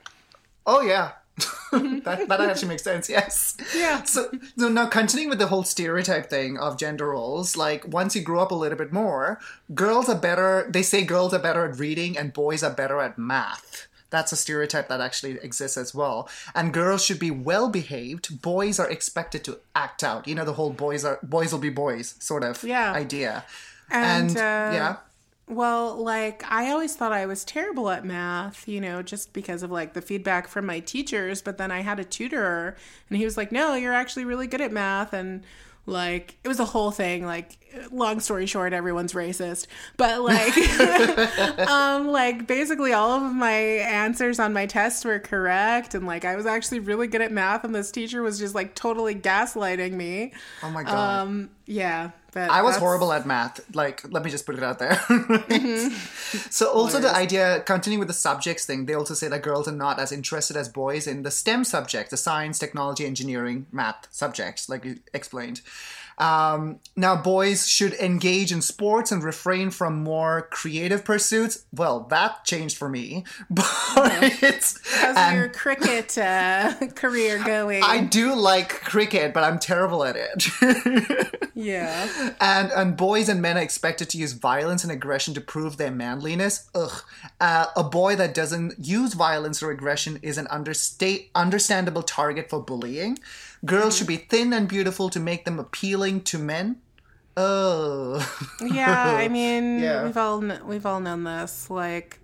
Oh 0.66 0.82
yeah. 0.82 1.12
that, 1.72 2.26
that 2.30 2.40
actually 2.40 2.70
makes 2.70 2.84
sense, 2.84 3.10
yes. 3.10 3.58
Yeah. 3.76 4.04
So, 4.04 4.30
so 4.58 4.70
now 4.70 4.86
continuing 4.88 5.30
with 5.30 5.40
the 5.40 5.48
whole 5.48 5.64
stereotype 5.64 6.30
thing 6.30 6.58
of 6.58 6.78
gender 6.78 7.10
roles, 7.10 7.58
like 7.58 7.86
once 7.88 8.16
you 8.16 8.22
grow 8.22 8.40
up 8.42 8.52
a 8.52 8.56
little 8.56 8.78
bit 8.78 8.94
more, 8.94 9.40
girls 9.74 10.08
are 10.08 10.16
better 10.16 10.68
they 10.70 10.82
say 10.82 11.04
girls 11.04 11.34
are 11.34 11.40
better 11.40 11.66
at 11.66 11.78
reading 11.80 12.18
and 12.18 12.32
boys 12.34 12.64
are 12.64 12.72
better 12.72 13.00
at 13.02 13.18
math. 13.18 13.88
That's 14.12 14.32
a 14.32 14.38
stereotype 14.38 14.88
that 14.88 15.02
actually 15.02 15.34
exists 15.42 15.78
as 15.78 15.94
well. 15.94 16.30
And 16.54 16.72
girls 16.72 17.04
should 17.04 17.20
be 17.20 17.32
well 17.32 17.70
behaved. 17.70 18.42
Boys 18.42 18.80
are 18.80 18.90
expected 18.90 19.44
to 19.46 19.58
act 19.76 20.04
out. 20.06 20.28
You 20.28 20.36
know 20.36 20.46
the 20.46 20.54
whole 20.54 20.72
boys 20.72 21.04
are 21.04 21.20
boys 21.22 21.52
will 21.52 21.60
be 21.60 21.70
boys 21.70 22.16
sort 22.20 22.44
of 22.44 22.64
Yeah. 22.64 22.94
idea. 22.94 23.44
And, 23.90 24.30
And, 24.30 24.38
uh, 24.38 24.40
yeah. 24.74 24.96
Well, 25.48 25.96
like 25.96 26.44
I 26.52 26.72
always 26.72 26.96
thought 26.96 27.12
I 27.12 27.28
was 27.28 27.46
terrible 27.46 27.90
at 27.92 28.04
math, 28.04 28.68
you 28.68 28.82
know, 28.82 29.04
just 29.04 29.32
because 29.32 29.62
of 29.62 29.70
like 29.70 29.94
the 29.94 30.02
feedback 30.02 30.48
from 30.48 30.66
my 30.66 30.80
teachers, 30.80 31.42
but 31.42 31.58
then 31.58 31.72
I 31.72 31.82
had 31.82 32.00
a 32.00 32.04
tutor 32.04 32.76
and 33.10 33.18
he 33.18 33.26
was 33.26 33.38
like, 33.38 33.52
"No, 33.52 33.76
you're 33.76 33.94
actually 33.94 34.26
really 34.26 34.48
good 34.48 34.62
at 34.62 34.72
math." 34.72 35.14
And 35.14 35.44
like 35.88 36.36
it 36.44 36.48
was 36.48 36.60
a 36.60 36.66
whole 36.66 36.90
thing, 36.90 37.26
like 37.26 37.60
long 37.92 38.20
story 38.20 38.48
short, 38.48 38.74
everyone's 38.74 39.14
racist. 39.14 39.68
But 39.98 40.22
like 40.24 40.58
um 41.70 42.08
like 42.08 42.48
basically 42.48 42.94
all 42.94 43.12
of 43.12 43.34
my 43.34 43.52
answers 43.52 44.40
on 44.40 44.52
my 44.52 44.66
tests 44.66 45.06
were 45.06 45.20
correct 45.20 45.94
and 45.94 46.08
like 46.08 46.26
I 46.26 46.36
was 46.36 46.48
actually 46.48 46.80
really 46.80 47.08
good 47.08 47.22
at 47.22 47.32
math 47.32 47.64
and 47.64 47.76
this 47.76 47.92
teacher 47.92 48.24
was 48.24 48.40
just 48.40 48.56
like 48.56 48.74
totally 48.74 49.14
gaslighting 49.14 49.92
me. 49.92 50.34
Oh 50.64 50.72
my 50.72 50.84
god. 50.84 51.20
Um 51.22 51.50
yeah, 51.68 52.12
I 52.36 52.62
was 52.62 52.74
that's- 52.74 52.80
horrible 52.80 53.14
at 53.14 53.26
math. 53.26 53.62
Like, 53.76 54.04
let 54.12 54.24
me 54.24 54.30
just 54.30 54.46
put 54.46 54.56
it 54.56 54.64
out 54.64 54.80
there. 54.80 54.96
Mm-hmm. 55.56 55.96
So, 56.50 56.72
also 56.72 57.00
the 57.00 57.16
idea, 57.16 57.62
continuing 57.66 58.00
with 58.00 58.08
the 58.08 58.14
subjects 58.14 58.66
thing, 58.66 58.86
they 58.86 58.94
also 58.94 59.14
say 59.14 59.28
that 59.28 59.42
girls 59.42 59.68
are 59.68 59.72
not 59.76 60.00
as 60.00 60.12
interested 60.12 60.58
as 60.58 60.68
boys 60.68 61.08
in 61.08 61.24
the 61.24 61.32
STEM 61.32 61.64
subjects, 61.64 62.12
the 62.12 62.18
science, 62.18 62.60
technology, 62.60 63.06
engineering, 63.06 63.66
math 63.72 64.08
subjects, 64.12 64.68
like 64.68 64.84
you 64.84 65.00
explained. 65.14 65.62
Um, 66.18 66.80
now, 66.96 67.16
boys 67.16 67.68
should 67.68 67.94
engage 67.94 68.52
in 68.52 68.62
sports 68.62 69.12
and 69.12 69.24
refrain 69.24 69.70
from 69.70 70.04
more 70.04 70.48
creative 70.52 71.04
pursuits. 71.04 71.66
Well, 71.74 72.02
that 72.10 72.46
changed 72.46 72.78
for 72.78 72.88
me, 72.88 73.26
but 73.50 73.66
How's 73.66 75.18
and 75.18 75.38
your 75.38 75.50
cricket 75.50 76.18
uh, 76.18 76.74
career 76.96 77.44
going? 77.44 77.84
I 77.84 78.02
do 78.02 78.34
like 78.34 78.70
cricket, 78.70 79.34
but 79.34 79.44
I'm 79.44 79.60
terrible 79.60 80.04
at 80.04 80.16
it. 80.16 81.52
yeah. 81.54 82.34
And 82.40 82.72
and 82.72 82.98
boys 82.98 83.28
and 83.28 83.42
men 83.42 83.58
are 83.58 83.62
expected 83.62 84.10
to 84.12 84.18
use 84.18 84.34
violence 84.34 84.84
and 84.84 84.92
aggression 84.92 85.34
to 85.34 85.42
prove 85.42 85.78
their 85.78 85.92
manliness. 85.92 86.70
Ugh. 86.74 87.04
Uh, 87.42 87.66
a 87.76 87.84
boy 87.84 88.16
that 88.16 88.34
doesn't 88.34 88.76
use 88.80 89.14
violence 89.14 89.62
or 89.62 89.72
aggression 89.72 90.20
is 90.22 90.38
an 90.38 90.48
understate 90.48 91.30
understandable 91.36 92.04
target 92.04 92.50
for 92.50 92.62
bullying. 92.62 93.18
Girls 93.66 93.98
should 93.98 94.08
be 94.08 94.18
thin 94.18 94.54
and 94.54 94.68
beautiful 94.68 95.10
to 95.10 95.20
make 95.20 95.46
them 95.46 95.60
appealing 95.60 96.22
to 96.24 96.38
men. 96.38 96.78
Oh. 97.38 98.26
Yeah, 98.62 99.04
I 99.18 99.28
mean, 99.38 99.80
Yeah. 99.80 100.06
we've 100.06 100.18
all 100.18 100.40
we've 100.40 100.86
all 100.86 101.00
known 101.00 101.24
this. 101.24 101.70
Like, 101.70 102.20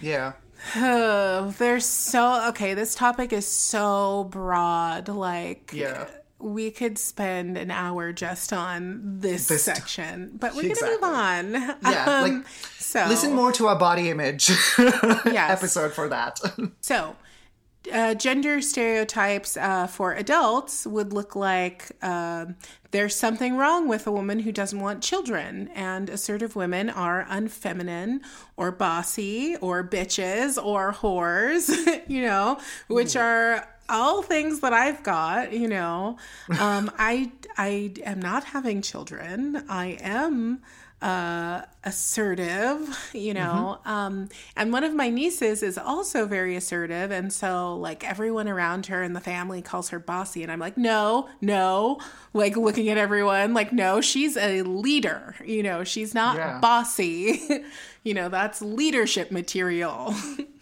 yeah. 0.00 0.32
oh, 0.76 1.54
there's 1.58 1.86
so 1.86 2.48
okay. 2.50 2.74
This 2.74 2.94
topic 2.94 3.32
is 3.32 3.46
so 3.46 4.24
broad. 4.30 5.08
Like, 5.08 5.70
Yeah. 5.72 6.06
we 6.38 6.70
could 6.70 6.98
spend 6.98 7.56
an 7.56 7.70
hour 7.70 8.12
just 8.12 8.52
on 8.52 9.20
this, 9.20 9.48
This- 9.48 9.62
section, 9.64 10.32
but 10.38 10.54
we're 10.54 10.70
Exactly. 10.70 10.98
gonna 11.00 11.42
move 11.42 11.64
on. 11.84 11.90
Yeah, 11.92 12.20
like, 12.22 12.32
Um, 12.32 12.44
so 12.78 13.06
Listen 13.08 13.32
more 13.34 13.52
to 13.52 13.68
our 13.68 13.78
body 13.78 14.10
image 14.10 14.50
Yes. 14.78 15.50
episode 15.50 15.92
for 15.94 16.08
that. 16.08 16.40
So, 16.80 17.16
uh, 17.92 18.14
gender 18.14 18.60
stereotypes 18.60 19.56
uh, 19.56 19.86
for 19.86 20.12
adults 20.12 20.86
would 20.86 21.12
look 21.12 21.34
like 21.34 21.90
um 22.02 22.54
there's 22.92 23.16
something 23.16 23.56
wrong 23.56 23.88
with 23.88 24.06
a 24.06 24.12
woman 24.12 24.40
who 24.40 24.52
doesn't 24.52 24.78
want 24.78 25.02
children, 25.02 25.70
and 25.74 26.10
assertive 26.10 26.54
women 26.54 26.90
are 26.90 27.24
unfeminine 27.28 28.20
or 28.56 28.70
bossy 28.70 29.56
or 29.56 29.82
bitches 29.82 30.62
or 30.62 30.92
whores, 30.92 31.70
you 32.06 32.20
know, 32.22 32.58
which 32.88 33.16
are 33.16 33.66
all 33.88 34.22
things 34.22 34.60
that 34.60 34.74
I've 34.74 35.02
got, 35.02 35.52
you 35.52 35.68
know. 35.68 36.18
Um, 36.60 36.90
I 36.98 37.32
I 37.56 37.92
am 38.04 38.20
not 38.20 38.44
having 38.44 38.82
children. 38.82 39.64
I 39.68 39.98
am 40.02 40.60
uh, 41.02 41.62
assertive, 41.84 43.10
you 43.12 43.34
know. 43.34 43.78
Um, 43.84 44.28
and 44.56 44.72
one 44.72 44.84
of 44.84 44.94
my 44.94 45.08
nieces 45.10 45.62
is 45.62 45.76
also 45.76 46.26
very 46.26 46.54
assertive, 46.56 47.10
and 47.10 47.32
so 47.32 47.76
like 47.76 48.08
everyone 48.08 48.48
around 48.48 48.86
her 48.86 49.02
in 49.02 49.12
the 49.12 49.20
family 49.20 49.60
calls 49.62 49.88
her 49.90 49.98
bossy, 49.98 50.42
and 50.42 50.52
I'm 50.52 50.60
like, 50.60 50.78
no, 50.78 51.28
no, 51.40 52.00
like 52.32 52.56
looking 52.56 52.88
at 52.88 52.98
everyone, 52.98 53.52
like, 53.52 53.72
no, 53.72 54.00
she's 54.00 54.36
a 54.36 54.62
leader, 54.62 55.34
you 55.44 55.62
know, 55.62 55.84
she's 55.84 56.14
not 56.14 56.36
Yeah. 56.36 56.58
bossy, 56.60 57.42
you 58.04 58.14
know, 58.14 58.28
that's 58.28 58.62
leadership 58.62 59.30
material. 59.30 60.14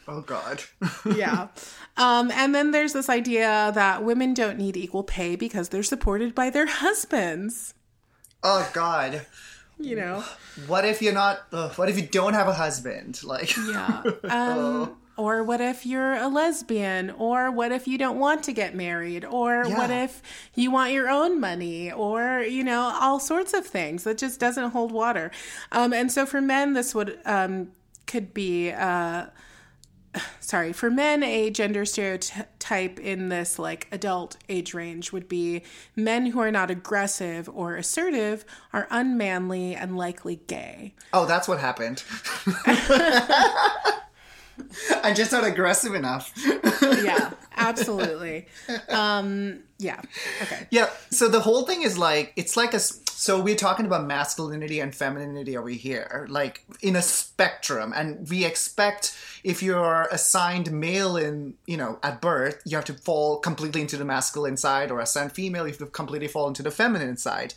oh 0.09 0.23
God. 0.23 0.63
yeah. 1.15 1.49
Um, 1.97 2.31
and 2.33 2.55
then 2.55 2.71
there's 2.71 2.95
this 2.95 3.11
idea 3.11 3.73
that 3.75 4.03
women 4.05 4.33
don't 4.33 4.57
need 4.57 4.77
equal 4.77 5.03
pay 5.05 5.37
because 5.37 5.69
they're 5.69 5.83
supported 5.83 6.35
by 6.35 6.49
their 6.49 6.67
husbands. 6.67 7.75
oh 8.43 8.69
God. 8.73 9.27
You 9.81 9.97
know, 9.97 10.25
What 10.67 10.85
if 10.85 11.01
you're 11.03 11.15
not? 11.15 11.43
ugh, 11.53 11.73
what 11.77 11.89
if 11.89 11.97
you 11.97 12.07
don't 12.07 12.35
have 12.35 12.49
a 12.49 12.53
husband? 12.53 13.23
Like. 13.25 13.57
yeah. 13.57 14.03
Um, 14.25 14.97
or 15.17 15.43
what 15.43 15.61
if 15.61 15.85
you're 15.85 16.15
a 16.15 16.29
lesbian? 16.29 17.11
Or 17.11 17.51
what 17.51 17.73
if 17.73 17.87
you 17.87 17.99
don't 17.99 18.19
want 18.19 18.43
to 18.45 18.53
get 18.53 18.75
married? 18.75 19.25
Or 19.25 19.65
what 19.69 19.91
if 19.91 20.23
you 20.55 20.71
want 20.71 20.93
your 20.93 21.11
own 21.11 21.39
money? 21.39 21.93
Or, 21.93 22.41
you 22.41 22.65
know, 22.65 22.97
all 22.99 23.21
sorts 23.21 23.53
of 23.53 23.67
things 23.67 24.05
that 24.05 24.17
just 24.17 24.41
doesn't 24.41 24.71
hold 24.71 24.93
water. 24.93 25.31
Um, 25.73 25.93
and 25.93 26.11
so 26.11 26.25
for 26.25 26.41
men, 26.41 26.73
this 26.73 26.95
would 26.95 27.19
um, 27.27 27.73
could 28.07 28.33
be. 28.33 28.71
Uh, 28.73 29.27
sorry, 30.41 30.73
for 30.73 30.91
men, 30.91 31.23
a 31.23 31.51
gender 31.51 31.85
stereotype 31.85 32.99
in 32.99 33.29
this 33.29 33.59
like 33.59 33.89
adult 33.93 34.37
age 34.49 34.75
range 34.75 35.13
would 35.13 35.29
be 35.29 35.63
men 35.97 36.27
who 36.27 36.41
are 36.41 36.51
not 36.51 36.71
aggressive 36.71 37.49
or 37.53 37.77
assertive 37.77 38.45
are 38.73 38.87
unmanly 38.91 39.75
and 39.75 39.97
likely 39.97 40.41
gay. 40.47 40.95
Oh, 41.13 41.27
that's 41.27 41.49
what 41.49 41.61
happened. 41.61 42.03
I'm 45.03 45.15
just 45.15 45.33
not 45.33 45.45
aggressive 45.45 45.95
enough. 45.95 46.33
yeah, 47.03 47.31
absolutely. 47.57 48.47
Um, 48.89 49.61
yeah. 49.79 50.01
Okay. 50.43 50.67
Yeah. 50.71 50.91
So 51.11 51.29
the 51.29 51.41
whole 51.41 51.63
thing 51.65 51.83
is 51.83 51.97
like 51.97 52.33
it's 52.37 52.57
like 52.57 52.75
a 52.75 52.81
so 53.21 53.39
we're 53.39 53.55
talking 53.55 53.85
about 53.85 54.07
masculinity 54.07 54.81
and 54.81 54.95
femininity 54.95 55.55
over 55.55 55.69
here, 55.69 56.27
like 56.31 56.65
in 56.81 56.97
a 56.97 57.03
spectrum, 57.03 57.93
and 57.95 58.27
we 58.31 58.47
expect 58.47 59.15
if 59.45 59.63
you're 59.63 60.09
assigned 60.11 60.73
male 60.73 61.19
in 61.19 61.53
you 61.67 61.77
know 61.77 61.99
at 62.03 62.23
birth, 62.23 62.63
you 62.65 62.79
have 62.79 62.87
to 62.87 62.95
fall 62.95 63.37
completely 63.37 63.83
into 63.83 63.99
the 63.99 64.07
masculine 64.07 64.57
side, 64.57 64.91
or 64.91 65.01
assigned 65.01 65.33
female, 65.33 65.65
you 65.67 65.73
have 65.73 65.79
to 65.81 65.87
completely 65.89 66.29
fall 66.29 66.49
into 66.49 66.63
the 66.63 66.71
feminine 66.71 67.19
side. 67.19 67.53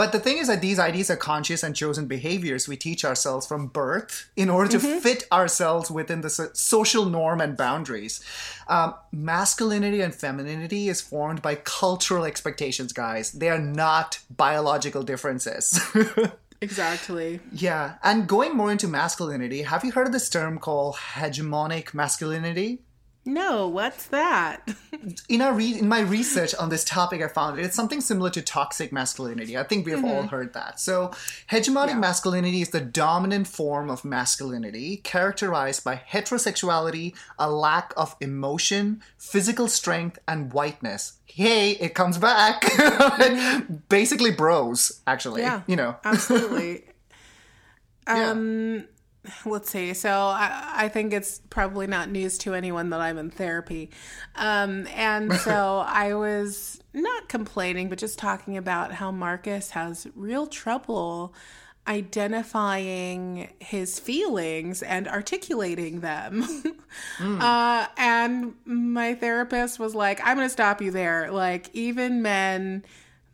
But 0.00 0.12
the 0.12 0.18
thing 0.18 0.38
is 0.38 0.46
that 0.46 0.62
these 0.62 0.78
ideas 0.78 1.10
are 1.10 1.16
conscious 1.16 1.62
and 1.62 1.76
chosen 1.76 2.06
behaviors 2.06 2.66
we 2.66 2.76
teach 2.76 3.04
ourselves 3.04 3.46
from 3.46 3.66
birth 3.66 4.30
in 4.34 4.48
order 4.48 4.70
to 4.70 4.78
mm-hmm. 4.78 4.98
fit 5.00 5.24
ourselves 5.30 5.90
within 5.90 6.22
the 6.22 6.30
social 6.30 7.04
norm 7.04 7.38
and 7.38 7.54
boundaries. 7.54 8.24
Um, 8.66 8.94
masculinity 9.12 10.00
and 10.00 10.14
femininity 10.14 10.88
is 10.88 11.02
formed 11.02 11.42
by 11.42 11.56
cultural 11.56 12.24
expectations, 12.24 12.94
guys. 12.94 13.32
They 13.32 13.50
are 13.50 13.58
not 13.58 14.20
biological 14.34 14.99
differences. 15.02 15.80
exactly. 16.60 17.40
Yeah. 17.52 17.94
And 18.02 18.28
going 18.28 18.56
more 18.56 18.70
into 18.70 18.88
masculinity, 18.88 19.62
have 19.62 19.84
you 19.84 19.92
heard 19.92 20.06
of 20.06 20.12
this 20.12 20.28
term 20.28 20.58
called 20.58 20.96
hegemonic 20.96 21.94
masculinity? 21.94 22.82
No, 23.24 23.68
what's 23.68 24.06
that? 24.06 24.74
in 25.28 25.42
our 25.42 25.52
re- 25.52 25.78
in 25.78 25.88
my 25.88 26.00
research 26.00 26.54
on 26.54 26.70
this 26.70 26.84
topic, 26.84 27.20
I 27.20 27.28
found 27.28 27.58
it. 27.58 27.64
It's 27.64 27.76
something 27.76 28.00
similar 28.00 28.30
to 28.30 28.40
toxic 28.40 28.92
masculinity. 28.92 29.58
I 29.58 29.62
think 29.62 29.84
we've 29.84 29.96
mm-hmm. 29.96 30.06
all 30.06 30.22
heard 30.26 30.54
that. 30.54 30.80
So, 30.80 31.10
hegemonic 31.50 31.88
yeah. 31.88 31.98
masculinity 31.98 32.62
is 32.62 32.70
the 32.70 32.80
dominant 32.80 33.46
form 33.46 33.90
of 33.90 34.06
masculinity, 34.06 34.98
characterized 34.98 35.84
by 35.84 35.96
heterosexuality, 35.96 37.14
a 37.38 37.50
lack 37.50 37.92
of 37.94 38.16
emotion, 38.20 39.02
physical 39.18 39.68
strength, 39.68 40.18
and 40.26 40.52
whiteness. 40.54 41.18
Hey, 41.26 41.72
it 41.72 41.94
comes 41.94 42.16
back. 42.16 42.64
Basically, 43.90 44.30
bros. 44.30 45.02
Actually, 45.06 45.42
yeah, 45.42 45.60
you 45.66 45.76
know, 45.76 45.96
absolutely. 46.04 46.84
um. 48.06 48.74
Yeah 48.76 48.82
let's 49.44 49.70
see. 49.70 49.94
So 49.94 50.10
I, 50.10 50.72
I, 50.74 50.88
think 50.88 51.12
it's 51.12 51.40
probably 51.50 51.86
not 51.86 52.10
news 52.10 52.38
to 52.38 52.54
anyone 52.54 52.90
that 52.90 53.00
I'm 53.00 53.18
in 53.18 53.30
therapy. 53.30 53.90
Um, 54.34 54.86
and 54.94 55.32
so 55.40 55.84
I 55.86 56.14
was 56.14 56.82
not 56.94 57.28
complaining, 57.28 57.88
but 57.88 57.98
just 57.98 58.18
talking 58.18 58.56
about 58.56 58.92
how 58.92 59.10
Marcus 59.10 59.70
has 59.70 60.06
real 60.14 60.46
trouble 60.46 61.34
identifying 61.86 63.52
his 63.58 63.98
feelings 63.98 64.82
and 64.82 65.08
articulating 65.08 66.00
them. 66.00 66.42
mm. 67.18 67.40
uh, 67.40 67.88
and 67.96 68.54
my 68.64 69.14
therapist 69.14 69.78
was 69.78 69.94
like, 69.94 70.20
I'm 70.24 70.36
going 70.36 70.46
to 70.46 70.52
stop 70.52 70.80
you 70.80 70.90
there. 70.90 71.30
Like, 71.30 71.68
even 71.72 72.22
men 72.22 72.84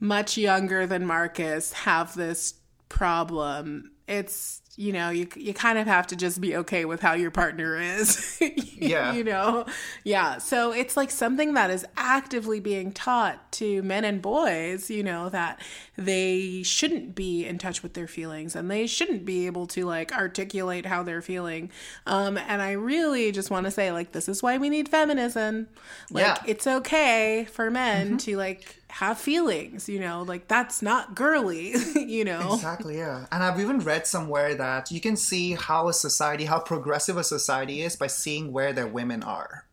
much 0.01 0.37
younger 0.37 0.87
than 0.87 1.07
Marcus 1.07 1.73
have 1.73 2.15
this 2.15 2.55
problem. 2.89 3.91
It's 4.07 4.63
you 4.77 4.93
know 4.93 5.09
you 5.09 5.27
you 5.37 5.55
kind 5.55 5.79
of 5.79 5.87
have 5.87 6.07
to 6.07 6.15
just 6.15 6.41
be 6.41 6.55
okay 6.55 6.85
with 6.85 7.01
how 7.01 7.15
your 7.15 7.31
partner 7.31 7.81
is 7.81 8.39
yeah 8.75 9.13
you 9.13 9.25
know 9.25 9.65
yeah 10.05 10.37
so 10.37 10.71
it's 10.71 10.97
like 10.97 11.11
something 11.11 11.55
that 11.55 11.71
is 11.71 11.85
actively 11.97 12.61
being 12.61 12.93
taught 12.93 13.51
to 13.51 13.83
men 13.83 14.05
and 14.05 14.21
boys 14.21 14.91
you 14.91 15.03
know 15.03 15.31
that 15.31 15.61
they 15.97 16.63
shouldn't 16.63 17.15
be 17.15 17.47
in 17.47 17.57
touch 17.57 17.83
with 17.83 17.95
their 17.95 18.07
feelings 18.07 18.55
and 18.55 18.71
they 18.71 18.87
shouldn't 18.87 19.25
be 19.25 19.47
able 19.47 19.67
to 19.67 19.87
like 19.87 20.13
articulate 20.13 20.85
how 20.85 21.03
they're 21.03 21.23
feeling 21.23 21.71
um 22.07 22.37
and 22.37 22.61
i 22.61 22.73
really 22.73 23.33
just 23.33 23.51
want 23.51 23.65
to 23.65 23.71
say 23.71 23.91
like 23.91 24.13
this 24.13 24.29
is 24.29 24.43
why 24.43 24.59
we 24.59 24.69
need 24.69 24.89
feminism 24.89 25.67
like 26.11 26.25
yeah. 26.25 26.37
it's 26.47 26.67
okay 26.67 27.47
for 27.51 27.71
men 27.71 28.09
mm-hmm. 28.09 28.17
to 28.19 28.37
like 28.37 28.83
have 28.97 29.19
feelings, 29.19 29.91
you 29.91 30.01
know, 30.01 30.23
like 30.23 30.49
that's 30.49 30.81
not 30.81 31.15
girly, 31.15 31.75
you 31.97 32.25
know. 32.25 32.55
Exactly, 32.55 32.97
yeah. 32.97 33.27
And 33.31 33.43
I've 33.43 33.61
even 33.61 33.81
read 33.81 34.07
somewhere 34.07 34.55
that 34.55 34.91
you 34.91 35.03
can 35.03 35.17
see 35.17 35.53
how 35.53 35.89
a 35.89 35.93
society, 35.93 36.47
how 36.47 36.61
progressive 36.61 37.19
a 37.19 37.25
society 37.25 37.83
is 37.83 37.95
by 37.95 38.07
seeing 38.07 38.53
where 38.53 38.73
their 38.73 38.87
women 38.87 39.23
are. 39.23 39.67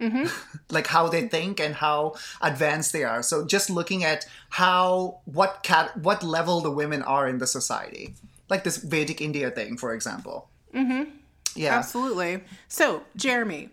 Mm-hmm. 0.00 0.28
like 0.70 0.86
how 0.86 1.08
they 1.08 1.28
think 1.28 1.60
and 1.60 1.74
how 1.74 2.14
advanced 2.40 2.94
they 2.94 3.04
are. 3.04 3.22
So 3.22 3.44
just 3.44 3.68
looking 3.68 4.02
at 4.02 4.24
how 4.48 5.18
what 5.26 5.62
cat 5.62 5.94
what 5.98 6.22
level 6.22 6.62
the 6.62 6.70
women 6.70 7.02
are 7.02 7.28
in 7.28 7.36
the 7.36 7.46
society, 7.46 8.14
like 8.48 8.64
this 8.64 8.78
Vedic 8.78 9.20
India 9.20 9.50
thing, 9.50 9.76
for 9.76 9.92
example. 9.92 10.48
Mm-hmm. 10.74 11.10
Yeah, 11.54 11.76
absolutely. 11.76 12.44
So 12.68 13.02
Jeremy, 13.14 13.68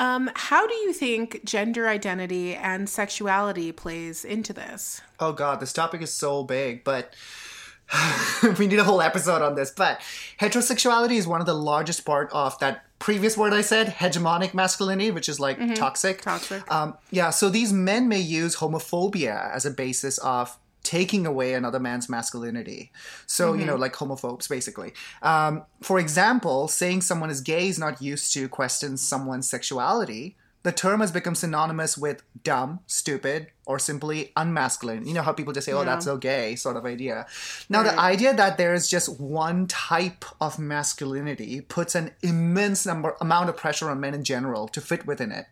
um, 0.00 0.30
how 0.34 0.66
do 0.66 0.74
you 0.74 0.94
think 0.94 1.44
gender 1.44 1.86
identity 1.86 2.54
and 2.54 2.88
sexuality 2.88 3.70
plays 3.70 4.24
into 4.24 4.54
this? 4.54 5.02
Oh 5.20 5.32
God, 5.32 5.60
this 5.60 5.74
topic 5.74 6.00
is 6.00 6.12
so 6.12 6.42
big, 6.42 6.84
but 6.84 7.14
we 8.58 8.66
need 8.66 8.78
a 8.78 8.84
whole 8.84 9.02
episode 9.02 9.42
on 9.42 9.56
this. 9.56 9.70
But 9.70 10.00
heterosexuality 10.40 11.16
is 11.16 11.26
one 11.26 11.40
of 11.40 11.46
the 11.46 11.54
largest 11.54 12.06
part 12.06 12.30
of 12.32 12.58
that 12.60 12.84
previous 12.98 13.36
word 13.36 13.52
I 13.52 13.60
said, 13.60 13.88
hegemonic 13.88 14.54
masculinity, 14.54 15.10
which 15.10 15.28
is 15.28 15.38
like 15.38 15.58
mm-hmm. 15.58 15.74
toxic. 15.74 16.22
Toxic. 16.22 16.70
Um, 16.72 16.96
yeah, 17.10 17.28
so 17.28 17.50
these 17.50 17.70
men 17.70 18.08
may 18.08 18.20
use 18.20 18.56
homophobia 18.56 19.52
as 19.54 19.66
a 19.66 19.70
basis 19.70 20.16
of 20.18 20.56
taking 20.90 21.24
away 21.24 21.54
another 21.54 21.78
man's 21.78 22.08
masculinity. 22.08 22.90
So, 23.24 23.52
mm-hmm. 23.52 23.60
you 23.60 23.66
know, 23.66 23.74
mm-hmm. 23.74 23.82
like 23.82 23.94
homophobes, 23.94 24.48
basically. 24.48 24.92
Um, 25.22 25.62
for 25.80 26.00
example, 26.00 26.66
saying 26.66 27.02
someone 27.02 27.30
is 27.30 27.40
gay 27.40 27.68
is 27.68 27.78
not 27.78 28.02
used 28.02 28.34
to 28.34 28.48
question 28.48 28.96
someone's 28.96 29.48
sexuality. 29.48 30.36
The 30.64 30.72
term 30.72 30.98
has 30.98 31.12
become 31.12 31.36
synonymous 31.36 31.96
with 31.96 32.24
dumb, 32.42 32.80
stupid, 32.88 33.52
or 33.66 33.78
simply 33.78 34.32
unmasculine. 34.36 35.06
You 35.06 35.14
know 35.14 35.22
how 35.22 35.32
people 35.32 35.52
just 35.52 35.66
say, 35.66 35.72
oh, 35.72 35.78
yeah. 35.78 35.84
that's 35.84 36.06
so 36.06 36.16
gay, 36.16 36.56
sort 36.56 36.76
of 36.76 36.84
idea. 36.84 37.24
Now, 37.68 37.84
right. 37.84 37.92
the 37.92 38.00
idea 38.00 38.34
that 38.34 38.58
there 38.58 38.74
is 38.74 38.88
just 38.88 39.20
one 39.20 39.68
type 39.68 40.24
of 40.40 40.58
masculinity 40.58 41.60
puts 41.60 41.94
an 41.94 42.10
immense 42.20 42.84
number 42.84 43.14
amount 43.20 43.48
of 43.48 43.56
pressure 43.56 43.88
on 43.90 44.00
men 44.00 44.12
in 44.12 44.24
general 44.24 44.66
to 44.66 44.80
fit 44.80 45.06
within 45.06 45.30
it 45.30 45.46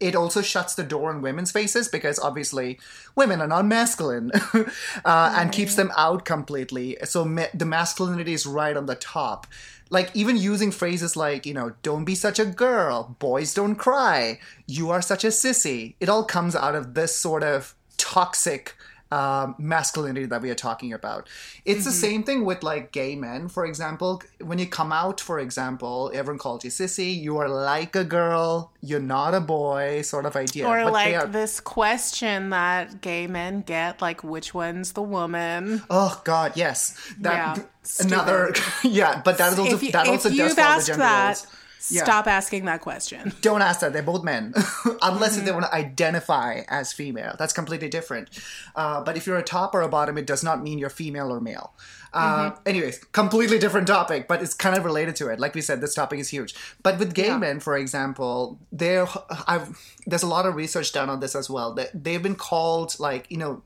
it 0.00 0.14
also 0.14 0.42
shuts 0.42 0.74
the 0.74 0.84
door 0.84 1.10
on 1.10 1.22
women's 1.22 1.50
faces 1.50 1.88
because 1.88 2.18
obviously 2.18 2.78
women 3.16 3.40
are 3.40 3.48
not 3.48 3.66
masculine 3.66 4.30
uh, 5.04 5.34
and 5.36 5.52
keeps 5.52 5.74
them 5.74 5.92
out 5.96 6.24
completely. 6.24 6.96
So 7.04 7.24
ma- 7.24 7.46
the 7.52 7.64
masculinity 7.64 8.32
is 8.32 8.46
right 8.46 8.76
on 8.76 8.86
the 8.86 8.94
top. 8.94 9.46
Like 9.90 10.14
even 10.14 10.36
using 10.36 10.70
phrases 10.70 11.16
like, 11.16 11.46
you 11.46 11.54
know, 11.54 11.72
don't 11.82 12.04
be 12.04 12.14
such 12.14 12.38
a 12.38 12.44
girl, 12.44 13.16
boys 13.18 13.54
don't 13.54 13.76
cry, 13.76 14.38
you 14.66 14.90
are 14.90 15.02
such 15.02 15.24
a 15.24 15.28
sissy. 15.28 15.94
It 15.98 16.08
all 16.08 16.24
comes 16.24 16.54
out 16.54 16.74
of 16.74 16.94
this 16.94 17.16
sort 17.16 17.42
of 17.42 17.74
toxic 17.96 18.76
um, 19.10 19.54
masculinity 19.58 20.26
that 20.26 20.42
we 20.42 20.50
are 20.50 20.54
talking 20.54 20.92
about. 20.92 21.28
It's 21.64 21.80
mm-hmm. 21.80 21.84
the 21.84 21.92
same 21.92 22.22
thing 22.22 22.44
with 22.44 22.62
like 22.62 22.92
gay 22.92 23.16
men, 23.16 23.48
for 23.48 23.64
example. 23.64 24.22
When 24.40 24.58
you 24.58 24.66
come 24.66 24.92
out, 24.92 25.20
for 25.20 25.38
example, 25.38 26.10
everyone 26.14 26.38
calls 26.38 26.64
you 26.64 26.70
sissy. 26.70 27.18
You 27.18 27.38
are 27.38 27.48
like 27.48 27.96
a 27.96 28.04
girl. 28.04 28.72
You're 28.82 29.00
not 29.00 29.34
a 29.34 29.40
boy, 29.40 30.02
sort 30.02 30.26
of 30.26 30.36
idea. 30.36 30.66
Or 30.66 30.84
but 30.84 30.92
like 30.92 31.14
are... 31.14 31.26
this 31.26 31.60
question 31.60 32.50
that 32.50 33.00
gay 33.00 33.26
men 33.26 33.62
get, 33.62 34.02
like 34.02 34.22
which 34.22 34.54
one's 34.54 34.92
the 34.92 35.02
woman? 35.02 35.82
Oh 35.90 36.20
God, 36.24 36.52
yes. 36.54 36.98
That 37.20 37.56
yeah, 37.56 37.64
another. 38.00 38.54
yeah, 38.84 39.22
but 39.24 39.38
that 39.38 39.52
is 39.54 39.58
also 39.58 39.76
if, 39.76 39.92
that 39.92 40.08
also 40.08 40.30
does 40.30 40.54
follow 40.54 40.80
the 40.80 40.86
gender 40.86 41.02
roles 41.02 41.46
yeah. 41.90 42.04
Stop 42.04 42.26
asking 42.26 42.64
that 42.64 42.80
question. 42.80 43.32
Don't 43.40 43.62
ask 43.62 43.80
that. 43.80 43.92
They're 43.92 44.02
both 44.02 44.24
men, 44.24 44.52
unless 45.02 45.36
mm-hmm. 45.36 45.44
they 45.44 45.52
want 45.52 45.64
to 45.64 45.74
identify 45.74 46.62
as 46.68 46.92
female. 46.92 47.36
That's 47.38 47.52
completely 47.52 47.88
different. 47.88 48.30
Uh, 48.74 49.02
but 49.02 49.16
if 49.16 49.26
you're 49.26 49.38
a 49.38 49.42
top 49.42 49.74
or 49.74 49.82
a 49.82 49.88
bottom, 49.88 50.18
it 50.18 50.26
does 50.26 50.42
not 50.42 50.62
mean 50.62 50.78
you're 50.78 50.90
female 50.90 51.32
or 51.32 51.40
male. 51.40 51.72
Uh, 52.12 52.50
mm-hmm. 52.50 52.68
Anyways, 52.68 52.98
completely 53.12 53.58
different 53.58 53.86
topic, 53.86 54.28
but 54.28 54.42
it's 54.42 54.54
kind 54.54 54.76
of 54.76 54.84
related 54.84 55.14
to 55.16 55.28
it. 55.28 55.38
Like 55.38 55.54
we 55.54 55.60
said, 55.60 55.80
this 55.80 55.94
topic 55.94 56.18
is 56.18 56.30
huge. 56.30 56.54
But 56.82 56.98
with 56.98 57.14
gay 57.14 57.26
yeah. 57.26 57.38
men, 57.38 57.60
for 57.60 57.76
example, 57.76 58.58
there, 58.72 59.06
I've 59.46 59.78
there's 60.06 60.22
a 60.22 60.28
lot 60.28 60.46
of 60.46 60.54
research 60.54 60.92
done 60.92 61.10
on 61.10 61.20
this 61.20 61.34
as 61.34 61.50
well. 61.50 61.74
That 61.74 61.90
they've 61.92 62.22
been 62.22 62.34
called 62.34 62.98
like 62.98 63.30
you 63.30 63.36
know 63.36 63.62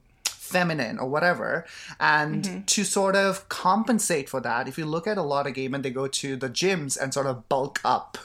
feminine 0.52 0.98
or 0.98 1.08
whatever. 1.08 1.64
And 1.98 2.44
mm-hmm. 2.44 2.60
to 2.62 2.84
sort 2.84 3.16
of 3.16 3.48
compensate 3.48 4.28
for 4.28 4.40
that, 4.40 4.68
if 4.68 4.78
you 4.78 4.84
look 4.84 5.06
at 5.06 5.18
a 5.18 5.22
lot 5.22 5.46
of 5.46 5.54
gay 5.54 5.68
men, 5.68 5.82
they 5.82 5.90
go 5.90 6.06
to 6.06 6.36
the 6.36 6.48
gyms 6.48 7.00
and 7.00 7.12
sort 7.12 7.26
of 7.26 7.48
bulk 7.48 7.80
up. 7.84 8.18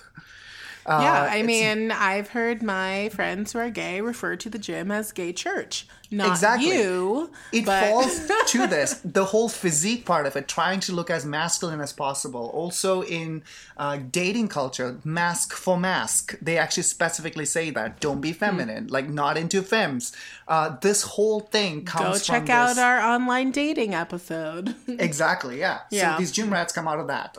Uh, 0.85 1.01
yeah, 1.03 1.29
I 1.29 1.43
mean, 1.43 1.91
I've 1.91 2.29
heard 2.29 2.63
my 2.63 3.09
friends 3.09 3.51
who 3.51 3.59
are 3.59 3.69
gay 3.69 3.99
refer 3.99 4.37
to 4.37 4.49
the 4.49 4.57
gym 4.57 4.89
as 4.89 5.11
gay 5.11 5.33
church. 5.33 5.85
Not 6.09 6.29
Exactly. 6.29 6.69
you. 6.69 7.29
it 7.51 7.65
but- 7.65 7.83
falls 7.89 8.31
to 8.51 8.65
this 8.67 9.01
the 9.03 9.25
whole 9.25 9.49
physique 9.49 10.05
part 10.05 10.25
of 10.25 10.35
it 10.35 10.47
trying 10.47 10.79
to 10.81 10.93
look 10.93 11.09
as 11.09 11.25
masculine 11.25 11.81
as 11.81 11.91
possible 11.91 12.49
also 12.53 13.01
in 13.03 13.43
uh, 13.77 13.97
dating 14.11 14.47
culture 14.47 14.99
masc 15.03 15.53
for 15.53 15.77
masc 15.77 16.37
they 16.41 16.57
actually 16.57 16.83
specifically 16.83 17.45
say 17.45 17.69
that 17.71 17.99
don't 17.99 18.15
Hmm. 18.17 18.21
be 18.21 18.33
feminine 18.33 18.87
like 18.87 19.09
not 19.09 19.37
into 19.37 19.61
femmes 19.61 20.13
uh, 20.47 20.77
this 20.81 21.01
whole 21.03 21.41
thing 21.41 21.83
comes. 21.83 22.19
Go 22.19 22.23
check 22.23 22.49
out 22.49 22.77
our 22.77 22.99
online 23.01 23.51
dating 23.51 23.93
episode. 23.93 24.75
exactly 24.87 25.59
yeah. 25.59 25.79
Yeah. 25.91 26.13
so 26.13 26.19
these 26.19 26.31
gym 26.31 26.49
rats 26.51 26.71
come 26.73 26.87
out 26.87 26.99
of 26.99 27.07
that 27.07 27.35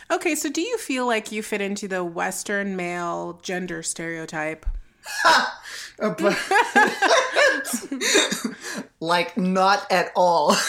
okay, 0.10 0.34
so 0.34 0.50
do 0.50 0.60
you 0.60 0.76
feel 0.78 1.06
like 1.06 1.30
you 1.32 1.42
fit 1.42 1.60
into 1.60 1.86
the 1.88 2.02
Western 2.04 2.74
male 2.76 3.38
gender 3.42 3.82
stereotype? 3.82 4.66
like 9.00 9.36
not 9.36 9.90
at 9.90 10.10
all 10.16 10.54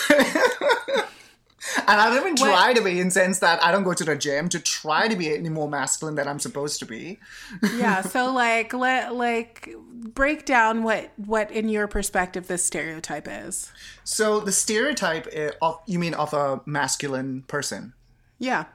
And 1.88 2.00
I 2.00 2.10
don't 2.10 2.20
even 2.20 2.36
try 2.36 2.74
to 2.74 2.82
be 2.82 3.00
in 3.00 3.10
sense 3.10 3.40
that 3.40 3.64
I 3.64 3.72
don't 3.72 3.84
go 3.84 3.94
to 3.94 4.04
the 4.04 4.16
gym 4.16 4.50
to 4.50 4.60
try 4.60 5.08
to 5.08 5.16
be 5.16 5.36
any 5.36 5.50
more 5.50 5.70
masculine 5.70 6.16
than 6.16 6.28
I'm 6.28 6.40
supposed 6.40 6.80
to 6.80 6.86
be. 6.86 7.20
yeah 7.78 8.02
so 8.02 8.32
like 8.32 8.74
let 8.74 9.16
like 9.16 9.70
break 10.14 10.46
down 10.46 10.84
what 10.84 11.12
what 11.16 11.52
in 11.52 11.70
your 11.70 11.88
perspective 11.88 12.48
this 12.48 12.64
stereotype 12.64 13.28
is 13.30 13.72
So 14.04 14.40
the 14.40 14.52
stereotype 14.52 15.28
uh, 15.36 15.52
of 15.62 15.80
you 15.88 16.00
mean 16.00 16.14
of 16.14 16.34
a 16.34 16.62
masculine 16.66 17.44
person. 17.44 17.94
yeah 18.40 18.66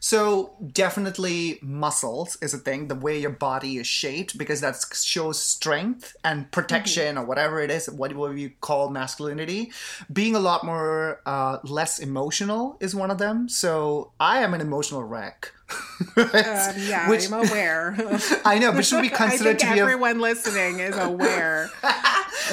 So 0.00 0.54
definitely 0.72 1.58
muscles 1.62 2.36
is 2.40 2.54
a 2.54 2.58
thing, 2.58 2.88
the 2.88 2.94
way 2.94 3.18
your 3.20 3.30
body 3.30 3.76
is 3.78 3.86
shaped, 3.86 4.38
because 4.38 4.60
that 4.60 4.76
shows 4.94 5.40
strength 5.40 6.16
and 6.24 6.50
protection 6.50 7.18
or 7.18 7.24
whatever 7.24 7.60
it 7.60 7.70
is, 7.70 7.88
what 7.90 8.14
what 8.14 8.36
you 8.36 8.50
call 8.60 8.90
masculinity. 8.90 9.72
Being 10.12 10.34
a 10.36 10.40
lot 10.40 10.64
more 10.64 11.20
uh, 11.26 11.58
less 11.64 11.98
emotional 11.98 12.76
is 12.80 12.94
one 12.94 13.10
of 13.10 13.18
them. 13.18 13.48
So 13.48 14.12
I 14.20 14.40
am 14.42 14.54
an 14.54 14.60
emotional 14.60 15.02
wreck. 15.04 15.52
um, 16.16 16.28
yeah 16.36 17.08
Which- 17.10 17.26
i'm 17.26 17.32
aware 17.48 17.96
I 18.44 18.60
know, 18.60 18.70
but 18.70 18.84
should 18.86 19.02
be 19.02 19.08
considered 19.24 19.58
to 19.58 19.72
be 19.72 19.80
a 19.80 19.82
everyone 19.82 20.20
listening 20.20 20.78
is 20.78 20.96
aware 20.96 21.70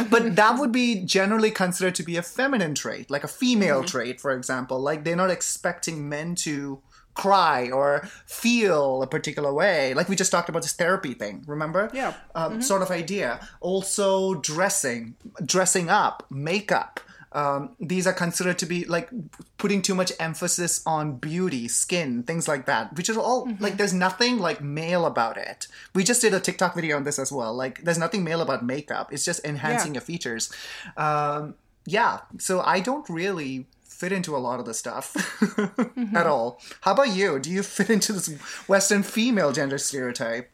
but 0.10 0.36
that 0.36 0.58
would 0.60 0.72
be 0.72 1.04
generally 1.06 1.52
considered 1.52 1.94
to 1.96 2.04
be 2.04 2.18
a 2.18 2.24
feminine 2.24 2.74
trait, 2.74 3.12
like 3.12 3.24
a 3.24 3.28
female 3.28 3.80
Mm-hmm. 3.80 3.86
trait, 3.88 4.22
for 4.22 4.32
example. 4.32 4.80
Like 4.80 5.04
they're 5.04 5.16
not 5.16 5.30
expecting 5.30 6.10
men 6.10 6.34
to 6.36 6.80
cry 7.16 7.70
or 7.70 8.08
feel 8.26 9.02
a 9.04 9.08
particular 9.08 9.54
way. 9.54 9.94
Like 9.94 10.10
we 10.10 10.16
just 10.16 10.32
talked 10.32 10.50
about 10.50 10.62
this 10.64 10.74
therapy 10.74 11.14
thing, 11.14 11.44
remember? 11.48 11.90
Yeah. 11.94 12.14
Um, 12.36 12.62
Sort 12.62 12.82
of 12.82 12.90
idea. 12.92 13.40
Also, 13.62 14.36
dressing, 14.36 15.16
dressing 15.46 15.90
up, 15.90 16.26
makeup. 16.30 17.00
Um, 17.36 17.76
these 17.80 18.06
are 18.06 18.14
considered 18.14 18.60
to 18.60 18.68
be 18.68 18.86
like 18.86 19.10
putting 19.58 19.82
too 19.82 19.96
much 19.96 20.12
emphasis 20.20 20.84
on 20.86 21.16
beauty, 21.18 21.68
skin, 21.68 22.22
things 22.22 22.48
like 22.48 22.68
that, 22.68 22.96
which 22.96 23.10
is 23.10 23.18
all 23.18 23.50
like 23.60 23.78
there's 23.78 23.94
nothing 23.94 24.38
like 24.38 24.62
male 24.62 25.08
about 25.08 25.38
it. 25.38 25.68
We 25.96 26.04
just 26.04 26.22
did 26.22 26.36
a 26.36 26.40
TikTok 26.40 26.76
video 26.76 26.96
on 26.96 27.06
this 27.06 27.18
as 27.18 27.32
well. 27.32 27.52
Like 27.56 27.84
there's 27.84 27.98
nothing 27.98 28.24
male 28.24 28.42
about 28.42 28.64
makeup. 28.64 29.12
It's 29.12 29.26
just 29.26 29.44
enhancing 29.44 29.94
Yeah. 29.94 30.00
your 30.00 30.02
features. 30.02 30.54
Um, 30.96 31.56
yeah, 31.88 32.20
so 32.38 32.62
I 32.62 32.80
don't 32.80 33.10
really 33.10 33.66
fit 33.94 34.12
into 34.12 34.36
a 34.36 34.40
lot 34.40 34.60
of 34.60 34.66
the 34.66 34.74
stuff 34.74 35.16
at 36.16 36.28
all. 36.28 36.60
How 36.82 36.94
about 36.94 37.16
you? 37.16 37.40
Do 37.40 37.50
you 37.50 37.64
fit 37.64 37.90
into 37.90 38.14
this 38.14 38.28
Western 38.68 39.04
female 39.04 39.52
gender 39.52 39.78
stereotype? 39.78 40.50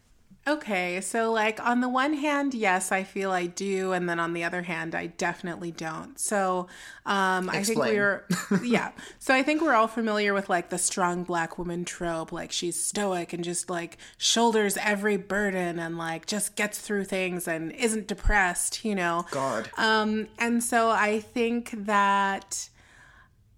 Okay, 0.49 0.99
so 1.01 1.31
like 1.31 1.63
on 1.63 1.81
the 1.81 1.89
one 1.89 2.13
hand, 2.13 2.55
yes, 2.55 2.91
I 2.91 3.03
feel 3.03 3.29
I 3.29 3.45
do, 3.45 3.91
and 3.91 4.09
then 4.09 4.19
on 4.19 4.33
the 4.33 4.43
other 4.43 4.63
hand, 4.63 4.95
I 4.95 5.07
definitely 5.07 5.71
don't. 5.71 6.17
So, 6.17 6.67
um, 7.05 7.49
I 7.51 7.61
think 7.61 7.77
we're, 7.77 8.25
yeah. 8.63 8.91
So 9.19 9.35
I 9.35 9.43
think 9.43 9.61
we're 9.61 9.75
all 9.75 9.87
familiar 9.87 10.33
with 10.33 10.49
like 10.49 10.69
the 10.69 10.79
strong 10.79 11.23
black 11.23 11.59
woman 11.59 11.85
trope, 11.85 12.31
like 12.31 12.51
she's 12.51 12.83
stoic 12.83 13.31
and 13.31 13.43
just 13.43 13.69
like 13.69 13.97
shoulders 14.17 14.75
every 14.77 15.17
burden 15.17 15.77
and 15.77 15.99
like 15.99 16.25
just 16.25 16.55
gets 16.55 16.79
through 16.79 17.03
things 17.03 17.47
and 17.47 17.71
isn't 17.73 18.07
depressed, 18.07 18.83
you 18.83 18.95
know. 18.95 19.25
God. 19.29 19.69
Um, 19.77 20.29
and 20.39 20.63
so 20.63 20.89
I 20.89 21.19
think 21.19 21.85
that 21.85 22.69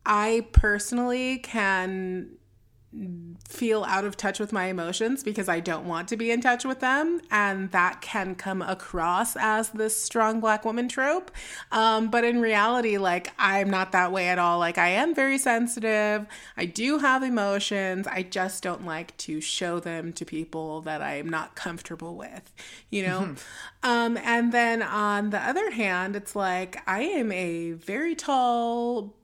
I 0.06 0.48
personally 0.52 1.38
can 1.40 2.38
feel 3.48 3.86
out 3.86 4.04
of 4.04 4.18
touch 4.18 4.38
with 4.38 4.52
my 4.52 4.66
emotions 4.66 5.24
because 5.24 5.48
I 5.48 5.62
don't 5.62 5.86
want 5.86 6.10
to 6.10 6.18
be 6.18 6.30
in 6.30 6.42
touch 6.42 6.66
with 6.66 6.82
them. 6.82 7.22
And 7.32 7.72
that 7.72 8.02
can 8.02 8.36
come 8.36 8.62
across 8.62 9.38
as 9.38 9.70
this 9.70 9.96
strong 9.98 10.42
black 10.42 10.66
woman 10.66 10.90
trope. 10.90 11.32
Um, 11.72 12.10
but 12.10 12.26
in 12.26 12.42
reality, 12.42 12.98
like, 12.98 13.32
I'm 13.40 13.70
not 13.70 13.94
that 13.94 14.12
way 14.12 14.28
at 14.28 14.40
all. 14.40 14.60
Like, 14.60 14.78
I 14.78 14.90
am 14.90 15.16
very 15.16 15.38
sensitive. 15.38 16.26
I 16.58 16.66
do 16.66 16.98
have 16.98 17.24
emotions. 17.24 18.08
I 18.08 18.24
just 18.24 18.62
don't 18.62 18.86
like 18.86 19.16
to 19.18 19.40
show 19.40 19.80
them 19.80 20.12
to 20.14 20.26
people 20.26 20.82
that 20.82 21.02
I'm 21.02 21.30
not 21.30 21.56
comfortable 21.56 22.18
with, 22.18 22.54
you 22.90 23.04
know? 23.04 23.36
Um, 23.84 24.18
and 24.18 24.52
then 24.52 24.82
on 24.82 25.30
the 25.30 25.40
other 25.40 25.72
hand, 25.72 26.18
it's 26.18 26.36
like, 26.36 26.82
I 26.88 27.04
am 27.04 27.32
a 27.32 27.72
very 27.72 28.16
tall, 28.16 29.16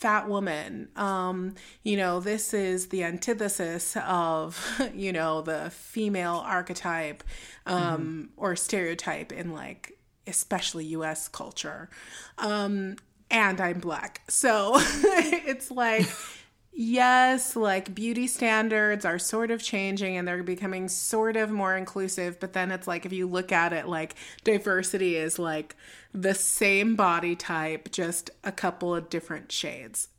fat 0.00 0.28
woman. 0.28 0.88
Um, 0.96 1.54
you 1.82 1.98
know, 1.98 2.20
this 2.20 2.54
is 2.54 2.88
the 2.88 3.04
antithesis 3.04 3.96
of, 4.06 4.80
you 4.94 5.12
know, 5.12 5.42
the 5.42 5.70
female 5.70 6.42
archetype 6.44 7.22
um, 7.66 8.30
or 8.36 8.56
stereotype 8.56 9.30
in 9.30 9.52
like, 9.52 9.98
especially 10.26 10.86
US 10.86 11.28
culture. 11.28 11.90
Um, 12.38 12.96
and 13.30 13.60
I'm 13.60 13.78
black. 13.78 14.22
So 14.28 14.72
it's 14.78 15.70
like, 15.70 16.08
yes, 16.80 17.56
like 17.56 17.94
beauty 17.94 18.26
standards 18.26 19.04
are 19.04 19.18
sort 19.18 19.50
of 19.50 19.62
changing 19.62 20.16
and 20.16 20.26
they're 20.26 20.42
becoming 20.42 20.88
sort 20.88 21.36
of 21.36 21.50
more 21.50 21.76
inclusive. 21.76 22.40
But 22.40 22.54
then 22.54 22.70
it's 22.70 22.88
like, 22.88 23.04
if 23.04 23.12
you 23.12 23.26
look 23.26 23.52
at 23.52 23.74
it, 23.74 23.86
like 23.86 24.14
diversity 24.44 25.16
is 25.16 25.38
like 25.38 25.76
the 26.14 26.34
same 26.34 26.96
body 26.96 27.36
type, 27.36 27.92
just 27.92 28.30
a 28.44 28.50
couple 28.50 28.94
of 28.94 29.10
different 29.10 29.52
shades. 29.52 30.08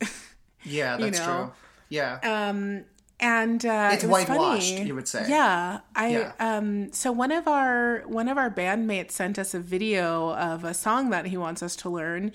Yeah, 0.64 0.96
that's 0.96 1.18
know, 1.18 1.24
true. 1.24 1.52
Yeah. 1.88 2.20
Um, 2.22 2.84
and 3.22 3.64
uh, 3.64 3.90
It's 3.92 4.04
it 4.04 4.08
was 4.08 4.28
whitewashed, 4.28 4.74
funny. 4.74 4.86
you 4.88 4.94
would 4.94 5.08
say. 5.08 5.24
Yeah, 5.28 5.80
I 5.94 6.08
Yeah. 6.08 6.32
um. 6.38 6.92
So 6.92 7.10
one 7.12 7.32
of 7.32 7.48
our 7.48 8.02
one 8.06 8.28
of 8.28 8.36
our 8.36 8.50
bandmates 8.50 9.12
sent 9.12 9.38
us 9.38 9.54
a 9.54 9.60
video 9.60 10.34
of 10.34 10.64
a 10.64 10.74
song 10.74 11.08
that 11.10 11.26
he 11.26 11.36
wants 11.36 11.62
us 11.62 11.76
to 11.76 11.88
learn, 11.88 12.32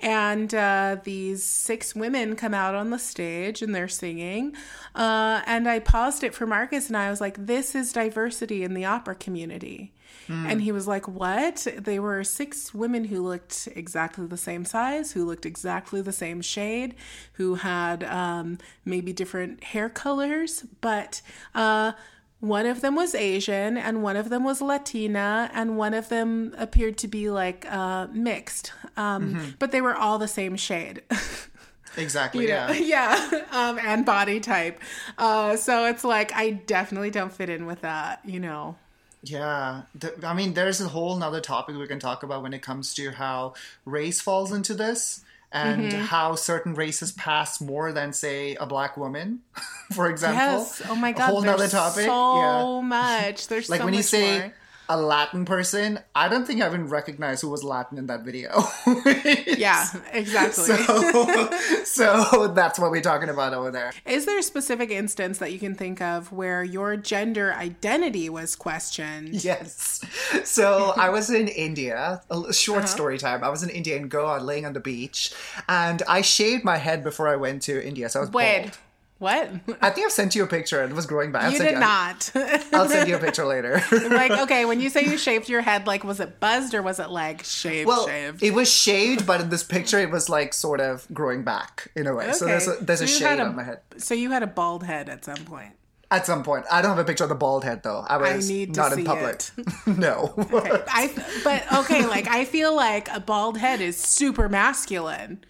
and 0.00 0.52
uh, 0.54 0.96
these 1.04 1.44
six 1.44 1.94
women 1.94 2.34
come 2.34 2.54
out 2.54 2.74
on 2.74 2.90
the 2.90 2.98
stage 2.98 3.62
and 3.62 3.74
they're 3.74 3.86
singing, 3.88 4.56
uh, 4.94 5.42
and 5.46 5.68
I 5.68 5.78
paused 5.78 6.24
it 6.24 6.34
for 6.34 6.46
Marcus 6.46 6.88
and 6.88 6.96
I 6.96 7.10
was 7.10 7.20
like, 7.20 7.46
"This 7.46 7.74
is 7.74 7.92
diversity 7.92 8.64
in 8.64 8.74
the 8.74 8.86
opera 8.86 9.14
community." 9.14 9.92
And 10.30 10.62
he 10.62 10.70
was 10.72 10.86
like, 10.86 11.08
What? 11.08 11.66
They 11.76 11.98
were 11.98 12.22
six 12.24 12.72
women 12.72 13.04
who 13.04 13.20
looked 13.26 13.68
exactly 13.74 14.26
the 14.26 14.36
same 14.36 14.64
size, 14.64 15.12
who 15.12 15.24
looked 15.24 15.44
exactly 15.44 16.00
the 16.02 16.12
same 16.12 16.40
shade, 16.40 16.94
who 17.34 17.56
had 17.56 18.04
um, 18.04 18.58
maybe 18.84 19.12
different 19.12 19.64
hair 19.64 19.88
colors, 19.88 20.64
but 20.80 21.20
uh, 21.54 21.92
one 22.40 22.64
of 22.64 22.80
them 22.80 22.96
was 22.96 23.14
Asian, 23.14 23.76
and 23.76 24.02
one 24.02 24.16
of 24.16 24.30
them 24.30 24.44
was 24.44 24.62
Latina, 24.62 25.50
and 25.52 25.76
one 25.76 25.92
of 25.94 26.08
them 26.08 26.54
appeared 26.56 26.96
to 26.98 27.08
be 27.08 27.28
like 27.28 27.66
uh, 27.70 28.06
mixed. 28.12 28.72
Um, 28.96 29.54
But 29.58 29.72
they 29.72 29.80
were 29.82 29.94
all 29.94 30.18
the 30.18 30.28
same 30.28 30.56
shade. 30.56 31.02
exactly. 31.96 32.48
Yeah, 32.48 32.72
Yeah. 32.72 33.28
yeah, 33.32 33.44
um, 33.52 33.78
and 33.78 34.06
body 34.06 34.40
type. 34.40 34.80
Uh, 35.18 35.56
so 35.56 35.84
it's 35.86 36.04
like 36.04 36.32
I 36.34 36.50
definitely 36.50 37.10
don't 37.10 37.32
fit 37.32 37.50
in 37.50 37.66
with 37.66 37.82
that, 37.82 38.20
you 38.24 38.40
know. 38.40 38.76
Yeah, 39.22 39.82
Th- 40.00 40.14
I 40.24 40.32
mean, 40.34 40.54
there's 40.54 40.80
a 40.80 40.88
whole 40.88 41.16
nother 41.16 41.40
topic 41.40 41.76
we 41.76 41.86
can 41.86 41.98
talk 41.98 42.22
about 42.22 42.42
when 42.42 42.54
it 42.54 42.62
comes 42.62 42.94
to 42.94 43.10
how 43.10 43.54
race 43.84 44.20
falls 44.20 44.52
into 44.52 44.74
this 44.74 45.22
and 45.52 45.82
Mm-hmm. 45.92 46.00
how 46.02 46.36
certain 46.36 46.74
races 46.74 47.10
pass 47.12 47.60
more 47.60 47.92
than, 47.92 48.12
say, 48.12 48.54
a 48.54 48.66
black 48.66 48.96
woman, 48.96 49.40
for 49.92 50.08
example. 50.08 50.58
Yes. 50.60 50.82
Oh 50.88 50.94
my 50.94 51.12
god. 51.12 51.22
A 51.22 51.26
whole 51.26 51.40
there's 51.42 51.58
nother 51.58 51.68
topic. 51.68 52.04
So 52.04 52.76
yeah. 52.80 52.80
much. 52.86 53.48
There's 53.48 53.68
Like 53.68 53.80
so 53.80 53.84
when 53.84 53.94
you 53.94 54.02
say 54.02 54.38
more. 54.38 54.54
A 54.90 54.96
Latin 54.96 55.44
person, 55.44 56.00
I 56.16 56.28
don't 56.28 56.44
think 56.46 56.60
I 56.60 56.66
even 56.66 56.88
recognize 56.88 57.40
who 57.40 57.48
was 57.48 57.62
Latin 57.64 57.96
in 57.96 58.06
that 58.08 58.22
video. 58.24 58.50
Yeah, 59.56 59.86
exactly. 60.12 60.64
So, 60.64 61.50
so 61.84 62.48
that's 62.48 62.78
what 62.78 62.90
we're 62.90 63.00
talking 63.02 63.28
about 63.28 63.52
over 63.54 63.70
there. 63.70 63.92
Is 64.06 64.26
there 64.26 64.38
a 64.38 64.42
specific 64.42 64.90
instance 64.90 65.38
that 65.38 65.52
you 65.52 65.58
can 65.58 65.74
think 65.74 66.00
of 66.00 66.32
where 66.32 66.64
your 66.64 66.96
gender 66.96 67.52
identity 67.54 68.28
was 68.28 68.56
questioned? 68.56 69.44
Yes. 69.44 70.00
So 70.44 70.92
I 70.96 71.10
was 71.10 71.30
in 71.30 71.48
India, 71.48 72.20
a 72.30 72.34
l- 72.34 72.40
Uh-huh. 72.40 72.52
short 72.52 72.88
story 72.88 73.18
time. 73.18 73.44
I 73.44 73.48
was 73.50 73.62
in 73.62 73.68
India 73.70 73.96
in 73.96 74.08
Goa, 74.08 74.38
laying 74.40 74.64
on 74.66 74.72
the 74.72 74.80
beach, 74.80 75.32
and 75.68 76.02
I 76.08 76.20
shaved 76.22 76.64
my 76.64 76.78
head 76.78 77.04
before 77.04 77.28
I 77.28 77.36
went 77.36 77.62
to 77.62 77.74
India. 77.86 78.08
So 78.08 78.20
I 78.20 78.22
was 78.22 78.32
Wait. 78.32 78.62
bald. 78.62 78.78
What? 79.20 79.50
I 79.82 79.90
think 79.90 80.06
I've 80.06 80.12
sent 80.12 80.34
you 80.34 80.42
a 80.44 80.46
picture 80.46 80.82
it 80.82 80.94
was 80.94 81.04
growing 81.04 81.30
back. 81.30 81.52
You 81.52 81.58
did 81.58 81.78
not. 81.78 82.32
I'll 82.72 82.88
send 82.88 83.06
you 83.06 83.16
a 83.16 83.18
picture 83.18 83.44
later. 83.44 83.82
like, 83.92 84.30
okay, 84.30 84.64
when 84.64 84.80
you 84.80 84.88
say 84.88 85.04
you 85.04 85.18
shaved 85.18 85.46
your 85.46 85.60
head, 85.60 85.86
like, 85.86 86.04
was 86.04 86.20
it 86.20 86.40
buzzed 86.40 86.72
or 86.72 86.80
was 86.80 86.98
it 86.98 87.10
like 87.10 87.44
shaved, 87.44 87.86
well, 87.86 88.06
shaved? 88.06 88.42
it 88.42 88.54
was 88.54 88.72
shaved, 88.72 89.26
but 89.26 89.42
in 89.42 89.50
this 89.50 89.62
picture, 89.62 89.98
it 89.98 90.10
was 90.10 90.30
like 90.30 90.54
sort 90.54 90.80
of 90.80 91.06
growing 91.12 91.44
back 91.44 91.90
in 91.94 92.06
a 92.06 92.14
way. 92.14 92.32
So 92.32 92.46
there's 92.46 92.66
a, 92.66 92.76
there's 92.80 93.02
a 93.02 93.06
So 93.06 93.22
had 93.26 93.36
shade 93.36 93.42
on 93.42 93.56
my 93.56 93.62
head. 93.62 93.80
So 93.98 94.14
you 94.14 94.30
had 94.30 94.42
a 94.42 94.46
bald 94.46 94.84
head 94.84 95.10
at 95.10 95.22
some 95.22 95.44
point. 95.44 95.74
At 96.10 96.24
some 96.24 96.42
point, 96.42 96.64
I 96.72 96.80
don't 96.80 96.96
have 96.96 96.98
a 96.98 97.04
picture 97.04 97.24
of 97.24 97.28
the 97.28 97.36
bald 97.36 97.62
head 97.62 97.82
though. 97.82 98.06
I 98.08 98.16
was 98.16 98.48
to 98.48 98.66
not 98.68 98.94
in 98.94 99.04
public. 99.04 99.42
no. 99.86 100.32
Okay, 100.38 100.82
I 100.88 101.12
but 101.44 101.72
okay, 101.80 102.06
like 102.06 102.26
I 102.26 102.46
feel 102.46 102.74
like 102.74 103.08
a 103.12 103.20
bald 103.20 103.58
head 103.58 103.82
is 103.82 103.98
super 103.98 104.48
masculine. 104.48 105.44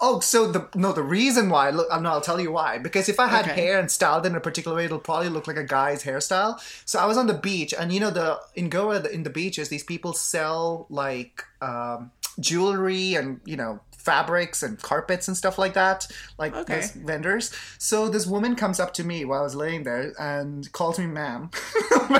Oh, 0.00 0.20
so 0.20 0.50
the 0.50 0.68
no, 0.74 0.92
the 0.92 1.02
reason 1.02 1.48
why 1.48 1.70
look, 1.70 1.88
no, 2.02 2.10
I'll 2.10 2.20
tell 2.20 2.40
you 2.40 2.52
why. 2.52 2.78
Because 2.78 3.08
if 3.08 3.18
I 3.20 3.28
had 3.28 3.46
Okay. 3.46 3.54
hair 3.54 3.78
and 3.78 3.90
styled 3.90 4.26
in 4.26 4.34
a 4.34 4.40
particular 4.40 4.76
way, 4.76 4.84
it'll 4.86 4.98
probably 4.98 5.28
look 5.28 5.46
like 5.46 5.56
a 5.56 5.64
guy's 5.64 6.02
hairstyle. 6.02 6.58
So 6.84 6.98
I 6.98 7.06
was 7.06 7.16
on 7.16 7.26
the 7.28 7.34
beach, 7.34 7.72
and 7.78 7.92
you 7.92 8.00
know 8.00 8.10
the 8.10 8.38
in 8.54 8.68
Goa 8.68 8.98
the, 9.00 9.10
in 9.10 9.22
the 9.22 9.30
beaches, 9.30 9.68
these 9.68 9.84
people 9.84 10.12
sell 10.12 10.86
like 10.90 11.44
um, 11.62 12.10
jewelry 12.40 13.14
and 13.14 13.40
you 13.44 13.56
know 13.56 13.80
fabrics 13.96 14.62
and 14.62 14.82
carpets 14.82 15.28
and 15.28 15.36
stuff 15.36 15.58
like 15.58 15.72
that, 15.74 16.06
like 16.38 16.54
Okay. 16.54 16.82
vendors. 16.96 17.50
So 17.78 18.08
this 18.10 18.26
woman 18.26 18.54
comes 18.56 18.78
up 18.78 18.92
to 18.94 19.04
me 19.04 19.24
while 19.24 19.40
I 19.40 19.44
was 19.44 19.54
laying 19.54 19.84
there 19.84 20.12
and 20.18 20.70
calls 20.72 20.98
me 20.98 21.06
ma'am. 21.06 21.50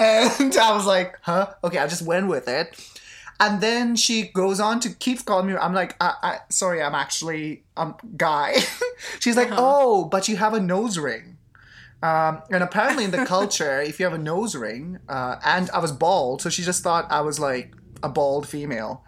and 0.00 0.56
I 0.56 0.72
was 0.72 0.86
like, 0.86 1.16
huh? 1.22 1.54
Okay, 1.64 1.78
I 1.78 1.86
just 1.86 2.02
went 2.02 2.28
with 2.28 2.48
it. 2.48 2.76
And 3.40 3.60
then 3.60 3.94
she 3.94 4.24
goes 4.24 4.58
on 4.58 4.80
to 4.80 4.90
keep 4.90 5.24
calling 5.24 5.46
me. 5.46 5.54
I'm 5.54 5.72
like, 5.72 5.96
I, 6.00 6.14
I, 6.22 6.38
sorry, 6.48 6.82
I'm 6.82 6.94
actually 6.94 7.62
a 7.76 7.94
guy. 8.16 8.56
She's 9.20 9.36
like, 9.36 9.50
oh, 9.52 10.04
but 10.06 10.28
you 10.28 10.36
have 10.36 10.54
a 10.54 10.60
nose 10.60 10.98
ring. 10.98 11.36
Um, 12.02 12.42
and 12.50 12.62
apparently 12.62 13.04
in 13.04 13.10
the 13.12 13.24
culture, 13.26 13.80
if 13.80 14.00
you 14.00 14.06
have 14.06 14.14
a 14.14 14.22
nose 14.22 14.56
ring, 14.56 14.98
uh, 15.08 15.36
and 15.44 15.70
I 15.70 15.78
was 15.78 15.92
bald, 15.92 16.42
so 16.42 16.50
she 16.50 16.62
just 16.62 16.82
thought 16.82 17.06
I 17.10 17.20
was 17.20 17.38
like 17.38 17.74
a 18.02 18.08
bald 18.08 18.48
female 18.48 19.04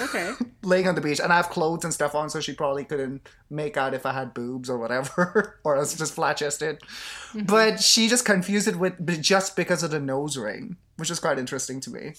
Okay. 0.00 0.32
laying 0.62 0.88
on 0.88 0.94
the 0.94 1.00
beach, 1.00 1.20
and 1.20 1.32
I 1.32 1.36
have 1.36 1.50
clothes 1.50 1.84
and 1.84 1.92
stuff 1.92 2.14
on, 2.14 2.30
so 2.30 2.40
she 2.40 2.52
probably 2.52 2.84
couldn't 2.84 3.28
make 3.50 3.76
out 3.76 3.94
if 3.94 4.06
I 4.06 4.12
had 4.12 4.34
boobs 4.34 4.68
or 4.68 4.78
whatever, 4.78 5.58
or 5.64 5.76
I 5.76 5.80
was 5.80 5.94
just 5.94 6.14
flat 6.14 6.38
chested. 6.38 6.80
But 7.34 7.80
she 7.80 8.08
just 8.08 8.24
confused 8.24 8.68
it 8.68 8.76
with 8.76 9.22
just 9.22 9.56
because 9.56 9.82
of 9.82 9.90
the 9.90 10.00
nose 10.00 10.36
ring, 10.36 10.76
which 10.96 11.10
is 11.10 11.20
quite 11.20 11.38
interesting 11.38 11.80
to 11.80 11.90
me. 11.90 12.14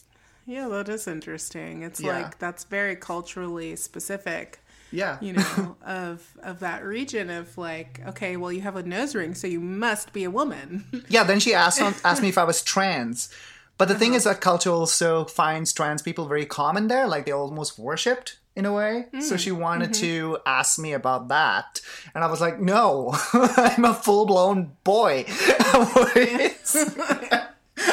Yeah, 0.47 0.69
that 0.69 0.87
is 0.87 1.07
interesting. 1.07 1.83
It's 1.83 1.99
Yeah. 1.99 2.13
like 2.13 2.39
that's 2.39 2.63
very 2.63 2.95
culturally 2.95 3.75
specific, 3.75 4.59
Yeah, 4.89 5.17
you 5.19 5.33
know, 5.33 5.75
of 5.85 6.25
of 6.41 6.61
that 6.61 6.85
region 6.85 7.29
of 7.29 7.57
like, 7.57 8.01
okay, 8.07 8.37
well 8.37 8.53
you 8.53 8.61
have 8.61 8.77
a 8.77 8.83
nose 8.83 9.13
ring, 9.13 9.35
so 9.35 9.45
you 9.45 9.59
must 9.59 10.13
be 10.13 10.23
a 10.23 10.31
woman. 10.31 10.85
Yeah, 11.09 11.23
then 11.23 11.41
she 11.41 11.53
asked 11.53 11.81
asked 11.81 12.21
me 12.21 12.29
if 12.29 12.37
I 12.37 12.45
was 12.45 12.63
trans. 12.63 13.29
But 13.77 13.89
the 13.89 13.95
thing 13.95 14.13
is 14.15 14.25
uh-huh. 14.25 14.35
that 14.35 14.41
culture 14.41 14.71
also 14.71 15.25
finds 15.25 15.73
trans 15.73 16.01
people 16.01 16.25
very 16.25 16.45
common 16.45 16.87
there, 16.87 17.05
like 17.07 17.25
they 17.25 17.33
almost 17.33 17.77
worshipped 17.77 18.37
in 18.55 18.65
a 18.65 18.73
way. 18.73 19.05
So 19.19 19.35
mm. 19.35 19.39
she 19.39 19.51
wanted 19.51 19.91
mm-hmm. 19.91 20.01
to 20.01 20.39
ask 20.47 20.79
me 20.79 20.93
about 20.93 21.27
that. 21.27 21.79
And 22.15 22.23
I 22.23 22.27
was 22.27 22.41
like, 22.41 22.59
no, 22.59 23.13
I'm 23.33 23.85
a 23.85 23.93
full 23.93 24.25
blown 24.25 24.71
boy. 24.83 25.25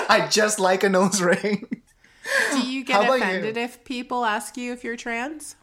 I 0.09 0.27
just 0.31 0.59
like 0.59 0.83
a 0.83 0.88
nose 0.88 1.21
ring. 1.21 1.83
Do 2.53 2.61
you 2.67 2.85
get 2.85 3.03
about 3.05 3.19
you? 3.19 3.25
offended 3.25 3.57
if 3.57 3.85
people 3.85 4.25
ask 4.25 4.57
you 4.57 4.73
if 4.73 4.83
you're 4.85 4.97
trans? 4.97 5.57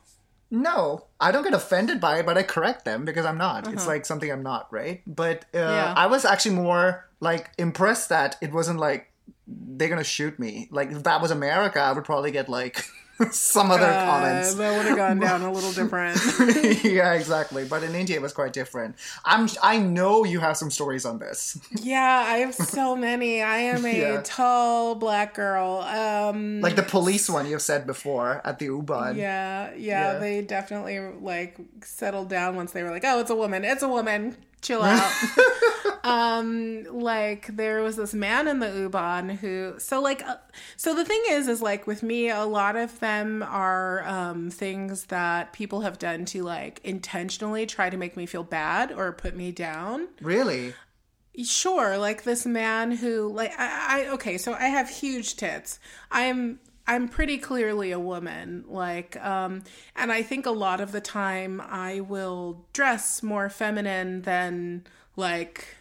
No, 0.50 1.06
I 1.20 1.32
don't 1.32 1.44
get 1.44 1.54
offended 1.54 2.02
by 2.02 2.20
it, 2.20 2.26
but 2.26 2.38
I 2.38 2.44
correct 2.44 2.84
them 2.84 3.06
because 3.06 3.26
I'm 3.26 3.38
not. 3.38 3.72
It's 3.72 3.88
like 3.88 4.06
something 4.06 4.30
I'm 4.30 4.44
not, 4.44 4.68
right? 4.72 5.02
But 5.08 5.46
uh, 5.56 5.60
Yeah. 5.60 5.94
I 5.96 6.08
was 6.08 6.26
actually 6.26 6.56
more 6.56 7.10
like 7.22 7.52
impressed 7.58 8.10
that 8.10 8.36
it 8.42 8.52
wasn't 8.52 8.80
like 8.80 9.12
they're 9.48 9.88
gonna 9.90 10.04
shoot 10.04 10.38
me. 10.40 10.68
Like 10.72 10.92
if 10.92 11.04
that 11.04 11.22
was 11.22 11.32
America, 11.32 11.80
I 11.80 11.94
would 11.94 12.04
probably 12.04 12.32
get 12.32 12.50
like 12.50 12.84
some 13.32 13.72
other 13.72 13.86
Uh, 13.86 14.06
comments. 14.06 14.54
that 14.56 14.78
would 14.78 14.86
have 14.88 14.98
gone 14.98 15.20
down 15.28 15.42
a 15.42 15.52
little 15.52 15.72
different. 15.72 16.18
yeah, 16.84 17.14
exactly. 17.14 17.66
But 17.66 17.84
in 17.84 17.94
India, 17.96 18.16
it 18.18 18.22
was 18.22 18.34
quite 18.34 18.54
different. 18.54 18.96
I'm. 19.26 19.48
I 19.62 19.78
know 19.78 20.24
you 20.24 20.40
have 20.40 20.58
some 20.58 20.72
stories 20.72 21.06
on 21.06 21.20
this. 21.20 21.58
yeah, 21.82 22.24
I 22.28 22.38
have 22.40 22.56
so 22.56 22.96
many. 22.96 23.42
I 23.42 23.58
am 23.58 23.86
a 23.86 24.00
Yeah. 24.00 24.22
tall 24.24 24.96
black 24.96 25.34
girl. 25.36 25.82
Um 25.82 26.62
Like 26.62 26.76
the 26.76 26.84
police 26.84 27.30
one 27.30 27.46
you've 27.50 27.62
said 27.62 27.86
before 27.86 28.42
at 28.44 28.60
the 28.60 28.66
U-Bahn. 28.66 29.16
Yeah, 29.18 29.72
yeah, 29.76 30.14
Yeah. 30.14 30.20
they 30.20 30.42
definitely 30.42 31.00
like 31.22 31.58
settled 31.84 32.30
down 32.30 32.56
once 32.56 32.72
they 32.72 32.84
were 32.84 32.92
like, 32.92 33.04
"Oh, 33.06 33.20
it's 33.20 33.30
a 33.30 33.36
woman. 33.36 33.64
It's 33.66 33.84
a 33.84 33.90
woman. 33.90 34.36
Chill 34.62 34.82
out." 34.84 35.12
Um, 36.04 36.84
like 36.90 37.48
there 37.56 37.82
was 37.82 37.96
this 37.96 38.14
man 38.14 38.48
in 38.48 38.60
the 38.60 38.70
U-Bahn 38.70 39.30
who, 39.30 39.76
so 39.78 40.02
like, 40.02 40.26
uh, 40.28 40.38
so 40.78 40.94
the 40.96 41.06
thing 41.06 41.22
is, 41.30 41.48
is 41.48 41.62
like 41.62 41.88
with 41.88 42.04
me, 42.04 42.30
a 42.30 42.46
lot 42.46 42.76
of 42.76 43.00
them 43.00 43.44
are 43.44 44.04
um, 44.08 44.50
things 44.50 45.06
that 45.06 45.54
people 45.54 45.82
have 45.82 46.00
done 46.00 46.26
to 46.26 46.44
like 46.44 46.82
intentionally 46.84 47.66
try 47.66 47.90
to 47.90 47.98
make 47.98 48.18
me 48.18 48.26
feel 48.26 48.44
bad 48.44 48.92
or 48.92 49.12
put 49.12 49.36
me 49.36 49.52
down 49.52 50.08
Really? 50.22 50.74
sure 51.44 51.98
like 51.98 52.24
this 52.24 52.46
man 52.46 52.92
who 52.92 53.32
like 53.32 53.54
I, 53.58 54.04
I 54.04 54.08
okay 54.10 54.38
so 54.38 54.54
i 54.54 54.66
have 54.66 54.90
huge 54.90 55.38
tits 55.38 55.80
i'm 56.12 56.60
i'm 56.86 57.08
pretty 57.08 57.38
clearly 57.38 57.92
a 57.92 58.00
woman 58.00 58.66
like 58.68 59.16
um 59.24 59.64
and 59.96 60.12
i 60.12 60.24
think 60.24 60.46
a 60.46 60.52
lot 60.52 60.82
of 60.82 60.92
the 60.92 61.00
time 61.00 61.62
i 61.66 62.02
will 62.02 62.66
dress 62.74 63.24
more 63.24 63.50
feminine 63.50 64.24
than 64.24 64.84
like 65.16 65.78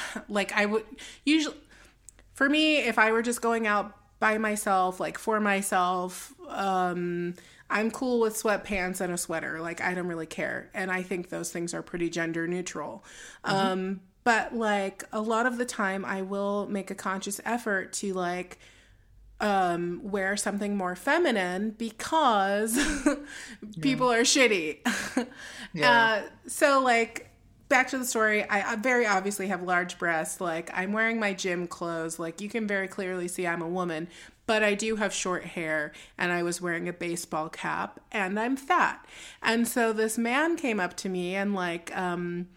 like 0.28 0.52
i 0.52 0.66
would 0.66 0.84
usually 1.24 1.56
for 2.34 2.48
me 2.48 2.78
if 2.78 2.98
i 2.98 3.12
were 3.12 3.22
just 3.22 3.40
going 3.40 3.66
out 3.66 3.94
by 4.20 4.38
myself 4.38 5.00
like 5.00 5.18
for 5.18 5.40
myself 5.40 6.32
um 6.48 7.34
i'm 7.68 7.90
cool 7.90 8.20
with 8.20 8.34
sweatpants 8.34 9.00
and 9.00 9.12
a 9.12 9.18
sweater. 9.18 9.60
Like 9.60 9.80
i 9.80 9.94
don't 9.94 10.06
really 10.06 10.26
care. 10.26 10.70
And 10.74 10.92
i 10.92 11.02
think 11.02 11.30
those 11.30 11.50
things 11.50 11.74
are 11.74 11.82
pretty 11.82 12.10
gender 12.10 12.46
neutral. 12.46 13.02
Um 13.44 14.00
but 14.24 14.54
like 14.54 15.02
a 15.10 15.20
lot 15.20 15.46
of 15.46 15.58
the 15.58 15.64
time 15.64 16.04
i 16.04 16.22
will 16.22 16.66
make 16.68 16.90
a 16.90 16.94
conscious 16.94 17.40
effort 17.44 17.92
to 17.94 18.12
like 18.14 18.58
um 19.40 20.00
wear 20.04 20.36
something 20.36 20.76
more 20.76 20.94
feminine 20.94 21.70
because 21.70 22.76
people 23.80 24.12
are 24.12 24.22
shitty. 24.22 24.78
Yeah. 25.74 26.22
uh 26.26 26.28
so 26.46 26.80
like 26.80 27.31
back 27.72 27.88
to 27.88 27.96
the 27.96 28.04
story 28.04 28.44
I, 28.50 28.76
very 28.76 29.06
obviously 29.06 29.48
have 29.48 29.62
large 29.62 29.98
breasts. 29.98 30.42
Like 30.42 30.70
i'm 30.74 30.92
wearing 30.92 31.18
my 31.18 31.32
gym 31.32 31.66
clothes. 31.66 32.18
Like 32.18 32.42
you 32.42 32.50
can 32.50 32.66
very 32.66 32.86
clearly 32.86 33.28
see 33.28 33.46
i'm 33.46 33.62
a 33.62 33.68
woman 33.68 34.08
but 34.44 34.62
i 34.62 34.74
do 34.74 34.96
have 34.96 35.14
short 35.14 35.44
hair 35.44 35.92
and 36.18 36.32
i 36.32 36.42
was 36.42 36.60
wearing 36.60 36.86
a 36.86 36.92
baseball 36.92 37.48
cap 37.48 37.98
and 38.12 38.38
i'm 38.38 38.56
fat. 38.56 39.02
And 39.42 39.66
so 39.66 39.94
this 39.94 40.18
man 40.18 40.56
came 40.56 40.80
up 40.80 40.96
to 40.98 41.08
me 41.08 41.34
and 41.34 41.54
like 41.54 41.96
um 41.96 42.48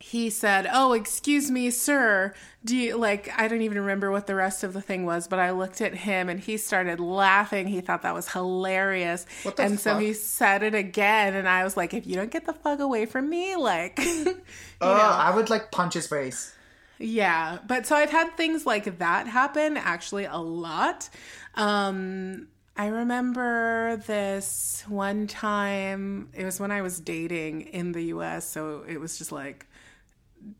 he 0.00 0.30
said, 0.30 0.66
"Oh, 0.72 0.92
excuse 0.94 1.50
me, 1.50 1.70
sir. 1.70 2.34
Do 2.64 2.76
you 2.76 2.96
like 2.96 3.30
I 3.38 3.48
don't 3.48 3.62
even 3.62 3.78
remember 3.78 4.10
what 4.10 4.26
the 4.26 4.34
rest 4.34 4.64
of 4.64 4.72
the 4.72 4.80
thing 4.82 5.04
was, 5.06 5.28
but 5.28 5.38
I 5.38 5.50
looked 5.52 5.80
at 5.80 5.94
him 5.94 6.28
and 6.28 6.40
he 6.40 6.56
started 6.56 7.00
laughing. 7.00 7.68
He 7.68 7.80
thought 7.82 8.02
that 8.02 8.14
was 8.14 8.28
hilarious. 8.32 9.26
And 9.58 9.78
so 9.78 9.98
he 9.98 10.12
said 10.14 10.62
it 10.62 10.74
again 10.74 11.34
and 11.34 11.48
I 11.48 11.64
was 11.64 11.76
like, 11.76 11.94
"If 11.94 12.06
you 12.06 12.16
don't 12.16 12.30
get 12.30 12.46
the 12.46 12.52
fuck 12.54 12.80
away 12.80 13.06
from 13.06 13.28
me, 13.30 13.56
like 13.56 13.98
you 13.98 14.36
Oh, 14.80 14.94
know. 14.96 15.14
I 15.18 15.34
would 15.34 15.50
like 15.50 15.70
punch 15.70 15.94
his 15.94 16.06
face. 16.06 16.54
Yeah, 16.98 17.58
but 17.66 17.86
so 17.86 17.96
I've 17.96 18.10
had 18.10 18.36
things 18.36 18.66
like 18.66 18.98
that 18.98 19.26
happen 19.26 19.76
actually 19.76 20.24
a 20.26 20.36
lot. 20.38 21.08
Um 21.54 22.48
I 22.76 22.86
remember 22.86 23.96
this 24.06 24.84
one 24.88 25.26
time, 25.26 26.30
it 26.32 26.44
was 26.44 26.58
when 26.60 26.70
I 26.70 26.80
was 26.82 26.98
dating 27.00 27.62
in 27.62 27.92
the 27.92 28.04
US, 28.04 28.48
so 28.48 28.84
it 28.88 28.98
was 28.98 29.18
just 29.18 29.32
like 29.32 29.66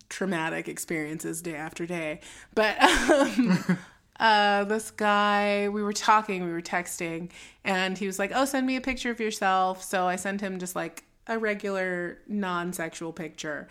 traumatic 0.09 0.69
experiences 0.69 1.43
day 1.43 1.55
after 1.55 1.87
day. 1.87 2.21
But 2.55 2.81
um, 2.83 3.79
uh, 4.21 4.64
this 4.64 4.90
guy, 4.90 5.69
we 5.69 5.83
were 5.83 5.93
talking, 5.93 6.45
we 6.45 6.53
were 6.53 6.62
texting, 6.62 7.31
and 7.64 7.97
he 7.97 8.07
was 8.07 8.19
like, 8.19 8.33
Oh, 8.35 8.45
send 8.45 8.66
me 8.66 8.77
a 8.77 8.81
picture 8.81 9.11
of 9.11 9.21
yourself. 9.21 9.83
So 9.83 10.07
I 10.07 10.16
sent 10.16 10.40
him 10.40 10.59
just 10.59 10.77
like 10.77 11.05
a 11.27 11.38
regular 11.38 12.19
non 12.27 12.73
sexual 12.73 13.12
picture. 13.12 13.69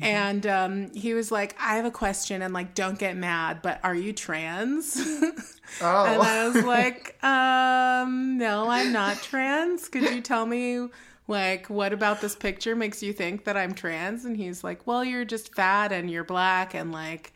And 0.00 0.46
um, 0.46 0.94
he 0.94 1.12
was 1.12 1.32
like, 1.32 1.56
I 1.58 1.74
have 1.74 1.84
a 1.84 1.90
question, 1.90 2.40
and 2.42 2.54
like, 2.54 2.74
don't 2.74 2.98
get 2.98 3.16
mad, 3.16 3.62
but 3.62 3.80
are 3.82 3.94
you 3.94 4.12
trans? 4.12 4.96
Oh. 5.82 6.06
And 6.06 6.22
I 6.22 6.48
was 6.48 6.64
like, 6.64 7.22
um, 7.22 8.38
no, 8.38 8.70
I'm 8.70 8.90
not 8.90 9.18
trans. 9.18 9.90
Could 9.90 10.04
you 10.04 10.22
tell 10.22 10.46
me, 10.46 10.88
like, 11.28 11.68
what 11.70 11.92
about 11.92 12.20
this 12.20 12.34
picture 12.34 12.74
makes 12.74 13.02
you 13.02 13.12
think 13.12 13.44
that 13.44 13.56
I'm 13.56 13.74
trans? 13.74 14.24
And 14.24 14.36
he's 14.36 14.64
like, 14.64 14.86
well, 14.86 15.04
you're 15.04 15.24
just 15.24 15.54
fat 15.54 15.92
and 15.92 16.10
you're 16.10 16.24
black 16.24 16.74
and 16.74 16.90
like, 16.90 17.32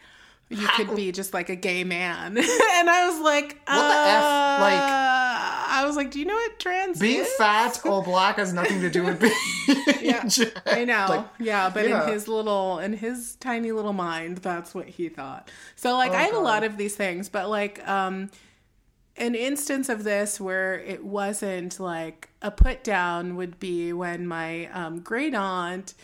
you 0.49 0.67
could 0.77 0.95
be 0.95 1.13
just 1.13 1.33
like 1.33 1.49
a 1.49 1.57
gay 1.57 1.83
man. 1.85 2.37
and 2.37 2.91
I 2.91 3.09
was 3.11 3.21
like, 3.23 3.59
What 3.67 3.89
the 3.89 4.11
F? 4.11 4.61
Like- 4.61 4.81
uh, 4.81 5.49
I 5.75 5.85
was 5.87 5.97
like, 5.97 6.11
do 6.11 6.19
you 6.19 6.27
know 6.27 6.35
what 6.35 6.59
trans 6.59 6.99
Being 7.01 7.21
is? 7.21 7.33
fat 7.37 7.81
or 7.87 8.03
black 8.05 8.37
has 8.37 8.53
nothing 8.53 8.81
to 8.83 8.91
do 8.91 9.03
with 9.05 9.19
being. 9.19 9.33
Yeah, 10.03 10.29
I 10.67 10.85
know. 10.87 11.07
Like, 11.09 11.27
yeah, 11.39 11.71
but 11.71 11.89
yeah. 11.89 12.07
in 12.07 12.13
his 12.13 12.29
little, 12.29 12.79
in 12.79 12.93
his 12.93 13.37
tiny 13.37 13.73
little 13.73 13.95
mind, 13.95 14.39
that's 14.39 14.75
what 14.75 14.87
he 14.87 15.09
thought. 15.09 15.51
So 15.77 15.97
like, 15.97 16.13
Oh, 16.13 16.17
I 16.17 16.23
have 16.25 16.35
a 16.35 16.39
lot 16.41 16.63
of 16.65 16.77
these 16.77 16.95
things, 16.95 17.31
but 17.31 17.49
like, 17.49 17.87
um, 17.89 18.31
an 19.17 19.35
instance 19.35 19.89
of 19.89 20.05
this 20.05 20.41
where 20.41 20.79
it 20.81 21.05
wasn't 21.05 21.79
like 21.79 22.31
a 22.41 22.51
put 22.51 22.83
down 22.83 23.37
would 23.37 23.59
be 23.61 23.93
when 23.93 24.27
my 24.27 24.67
um, 24.73 25.01
great 25.01 25.35
aunt. 25.35 25.95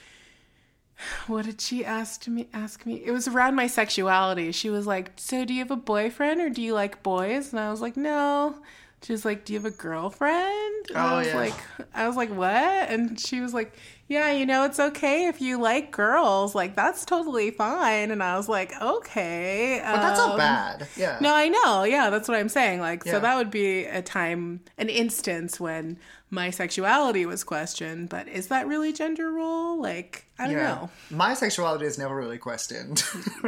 What 1.29 1.45
did 1.45 1.61
she 1.61 1.85
ask 1.85 2.27
me? 2.27 2.49
Ask 2.53 2.85
me. 2.85 2.95
It 3.05 3.13
was 3.13 3.29
around 3.29 3.55
my 3.55 3.69
sexuality. 3.69 4.51
She 4.51 4.69
was 4.69 4.85
like, 4.87 5.13
"So, 5.17 5.45
do 5.45 5.55
you 5.55 5.61
have 5.61 5.71
a 5.71 5.77
boyfriend 5.77 6.41
or 6.41 6.51
do 6.51 6.61
you 6.61 6.75
like 6.75 7.05
boys?" 7.05 7.53
And 7.53 7.61
I 7.61 7.71
was 7.71 7.81
like, 7.81 7.97
"No." 7.97 8.57
She 9.03 9.13
was 9.13 9.25
like, 9.25 9.45
"Do 9.45 9.53
you 9.53 9.61
have 9.61 9.65
a 9.73 9.77
girlfriend?" 9.77 10.87
And 10.89 10.97
I 10.99 11.15
Oh, 11.15 11.19
was 11.19 11.29
yeah. 11.29 11.37
like, 11.37 11.55
I 11.95 12.09
was 12.09 12.17
like, 12.17 12.31
"What?" 12.35 12.91
And 12.91 13.19
she 13.19 13.41
was 13.41 13.55
like, 13.55 13.73
"Yeah, 14.09 14.31
you 14.33 14.47
know, 14.47 14.65
it's 14.65 14.81
okay 14.81 15.27
if 15.27 15.41
you 15.41 15.59
like 15.61 15.91
girls. 15.93 16.55
Like, 16.55 16.75
that's 16.75 17.05
totally 17.05 17.51
fine." 17.51 18.11
And 18.11 18.23
I 18.23 18.37
was 18.37 18.49
like, 18.49 18.73
"Okay." 18.81 19.81
but 19.85 19.97
that's 20.01 20.19
not 20.19 20.33
um, 20.33 20.39
bad. 20.39 20.89
Yeah. 20.97 21.19
No, 21.21 21.35
I 21.35 21.49
know. 21.49 21.85
Yeah, 21.85 22.11
that's 22.11 22.29
what 22.29 22.37
I'm 22.37 22.49
saying. 22.49 22.81
Like, 22.81 23.05
Yeah. 23.05 23.13
so 23.13 23.21
that 23.21 23.37
would 23.37 23.51
be 23.51 23.85
a 23.85 24.03
time, 24.03 24.61
an 24.79 24.89
instance 24.89 25.61
when 25.61 25.99
my 26.31 26.51
sexuality 26.51 27.25
was 27.25 27.45
questioned. 27.45 28.09
But 28.09 28.29
is 28.29 28.49
that 28.49 28.67
really 28.67 28.93
gender 28.93 29.31
role? 29.31 29.81
Like, 29.81 30.27
I 30.39 30.45
don't 30.47 30.53
Yeah. 30.57 30.75
know. 30.75 30.91
My 31.11 31.35
sexuality 31.35 31.87
is 31.87 31.99
never 31.99 32.15
really 32.15 32.39
questioned. 32.39 33.03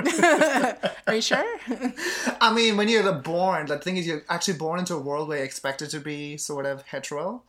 Are 1.06 1.14
you 1.14 1.20
sure? 1.20 1.44
I 2.40 2.52
mean, 2.52 2.76
when 2.76 2.88
you're 2.88 3.12
born, 3.12 3.66
the 3.66 3.78
thing 3.78 3.96
is, 3.96 4.06
you're 4.06 4.22
actually 4.28 4.58
born 4.58 4.78
into 4.78 4.94
a 4.94 4.98
world 4.98 5.28
where 5.28 5.38
you're 5.38 5.46
expected 5.46 5.90
to 5.90 6.00
be 6.00 6.36
sort 6.36 6.66
of 6.66 6.82
hetero. 6.82 7.42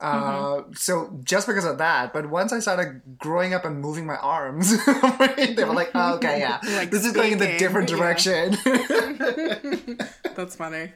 Uh, 0.00 0.62
Mm-hmm. 0.62 0.72
So 0.74 1.18
just 1.24 1.46
because 1.46 1.64
of 1.64 1.78
that, 1.78 2.12
but 2.12 2.28
once 2.30 2.52
I 2.52 2.60
started 2.60 3.02
growing 3.18 3.52
up 3.54 3.64
and 3.64 3.80
moving 3.80 4.06
my 4.06 4.16
arms, 4.16 4.70
they 4.86 5.64
were 5.64 5.74
like, 5.74 5.90
oh, 5.94 6.14
"Okay, 6.16 6.38
yeah, 6.40 6.60
Like 6.76 6.90
this 6.90 7.04
is 7.04 7.12
going 7.12 7.32
in 7.32 7.38
the 7.38 7.44
speaking, 7.44 7.58
different 7.58 7.90
yeah. 7.90 7.96
direction." 7.96 8.56
that's 10.36 10.54
funny. 10.56 10.92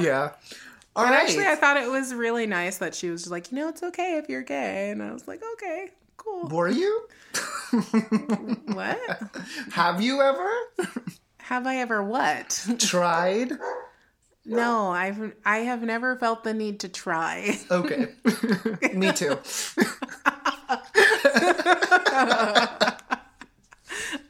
yeah. 0.00 0.30
All 0.96 1.04
But 1.04 1.12
right. 1.12 1.22
actually, 1.22 1.46
I 1.46 1.54
thought 1.54 1.76
it 1.76 1.88
was 1.88 2.12
really 2.12 2.46
nice 2.46 2.78
that 2.78 2.92
she 2.94 3.08
was 3.10 3.22
just 3.22 3.30
like, 3.30 3.52
you 3.52 3.58
know, 3.58 3.68
it's 3.68 3.82
okay 3.84 4.16
if 4.18 4.28
you're 4.28 4.42
gay. 4.42 4.90
And 4.90 5.00
I 5.00 5.12
was 5.12 5.28
like, 5.28 5.40
okay, 5.54 5.90
cool. 6.16 6.48
Were 6.48 6.68
you? 6.68 7.06
What? 8.66 8.98
Have 9.72 10.00
you 10.02 10.20
ever 10.22 10.50
Have 11.38 11.66
I 11.66 11.76
ever 11.76 12.02
what? 12.02 12.66
tried? 12.78 13.52
No, 14.48 14.90
I've 14.90 15.34
I 15.44 15.58
have 15.58 15.82
never 15.82 16.16
felt 16.16 16.42
the 16.44 16.54
need 16.54 16.80
to 16.80 16.88
try. 16.88 17.58
Okay. 17.70 18.08
Me 18.94 19.12
too. 19.12 19.38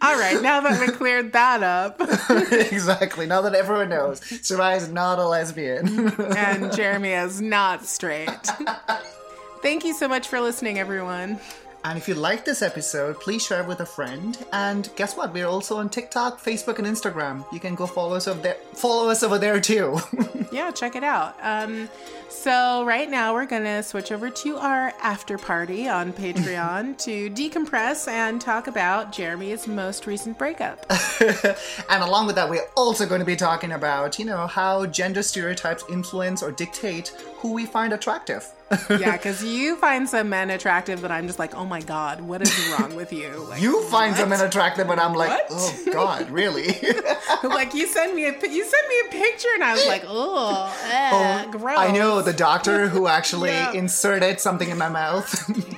All 0.01 0.17
right, 0.19 0.41
now 0.41 0.61
that 0.61 0.81
we 0.81 0.87
cleared 0.93 1.33
that 1.33 1.63
up, 1.63 2.01
exactly. 2.53 3.27
Now 3.27 3.43
that 3.43 3.55
everyone 3.55 3.89
knows, 3.89 4.21
Sarai 4.47 4.77
is 4.77 4.89
not 4.89 5.19
a 5.19 5.27
lesbian. 5.27 6.09
and 6.37 6.73
Jeremy 6.73 7.11
is 7.13 7.41
not 7.41 7.85
straight. 7.85 8.29
Thank 9.63 9.85
you 9.85 9.93
so 9.95 10.07
much 10.09 10.29
for 10.29 10.41
listening, 10.41 10.79
everyone. 10.79 11.41
And 11.85 11.97
if 11.97 12.09
you 12.09 12.15
like 12.15 12.45
this 12.45 12.61
episode, 12.63 13.21
please 13.21 13.45
share 13.45 13.61
it 13.61 13.67
with 13.67 13.81
a 13.81 13.87
friend. 13.87 14.37
And 14.53 14.89
guess 14.97 15.17
what? 15.17 15.33
We're 15.33 15.47
also 15.47 15.77
on 15.79 15.89
TikTok, 15.89 16.43
Facebook, 16.43 16.79
and 16.79 16.87
Instagram. 16.87 17.45
You 17.53 17.61
can 17.61 17.75
go 17.75 17.87
follow 17.87 18.17
us 18.17 18.27
over 18.29 18.41
there. 18.41 18.57
Follow 18.75 19.09
us 19.11 19.23
over 19.23 19.39
there 19.39 19.61
too. 19.61 19.99
Yeah, 20.51 20.71
check 20.71 20.97
it 20.97 21.05
out. 21.05 21.37
Um, 21.43 21.91
so 22.31 22.83
right 22.87 23.11
now 23.11 23.35
we're 23.35 23.45
gonna 23.45 23.83
switch 23.83 24.11
over 24.11 24.31
to 24.31 24.57
our 24.57 24.95
after 25.03 25.37
party 25.37 25.89
on 25.89 26.13
Patreon 26.15 26.97
to 26.99 27.29
decompress 27.31 28.09
and 28.09 28.41
talk 28.41 28.67
about 28.67 29.13
Jeremy's 29.13 29.67
most 29.67 30.07
recent 30.07 30.39
breakup. 30.39 30.87
and 31.91 32.03
along 32.03 32.27
with 32.27 32.37
that, 32.37 32.49
we're 32.49 32.67
also 32.77 33.07
going 33.07 33.19
to 33.21 33.27
be 33.27 33.37
talking 33.37 33.73
about, 33.73 34.19
you 34.19 34.25
know, 34.25 34.47
how 34.47 34.87
gender 34.87 35.23
stereotypes 35.23 35.85
influence 35.91 36.43
or 36.43 36.51
dictate 36.51 37.09
who 37.37 37.53
we 37.53 37.67
find 37.67 37.93
attractive. 37.93 38.51
yeah, 38.91 39.17
because 39.17 39.45
you 39.45 39.77
find 39.77 40.09
some 40.09 40.29
men 40.29 40.51
attractive 40.51 41.01
that 41.03 41.11
I'm 41.11 41.27
just 41.27 41.39
like, 41.39 41.55
oh 41.55 41.65
my 41.69 41.81
god, 41.83 42.21
what 42.23 42.43
is 42.43 42.51
wrong 42.73 42.97
with 42.97 43.13
you? 43.13 43.29
Like, 43.49 43.63
You 43.63 43.83
find 43.85 44.13
what? 44.13 44.21
attractive, 44.41 44.91
and 44.91 45.01
I'm 45.01 45.15
like, 45.15 45.31
What? 45.31 45.47
oh 45.51 45.79
God, 45.93 46.31
really? 46.41 46.67
like 47.45 47.75
you 47.75 47.87
send 47.87 48.15
me 48.15 48.25
a 48.27 48.33
you 48.33 48.65
send 48.65 48.89
me 48.89 48.95
a 49.07 49.11
picture 49.11 49.49
and 49.55 49.65
I 49.65 49.73
was 49.75 49.87
like, 49.87 50.05
oh, 50.07 50.75
eh, 50.91 51.47
gross. 51.51 51.79
I 51.79 51.91
know 51.93 52.21
the 52.23 52.33
doctor 52.33 52.89
who 52.89 53.07
actually 53.07 53.51
Yeah. 53.51 53.73
inserted 53.73 54.41
something 54.41 54.69
in 54.69 54.79
my 54.79 54.89
mouth. 54.89 55.29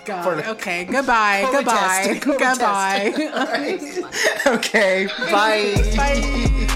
God. 0.04 0.24
for 0.24 0.48
okay, 0.50 0.84
goodbye, 0.84 1.48
goodbye, 1.52 2.18
goodbye. 2.22 3.12
okay, 4.46 5.06
bye. 5.30 5.74
Bye. 5.96 6.66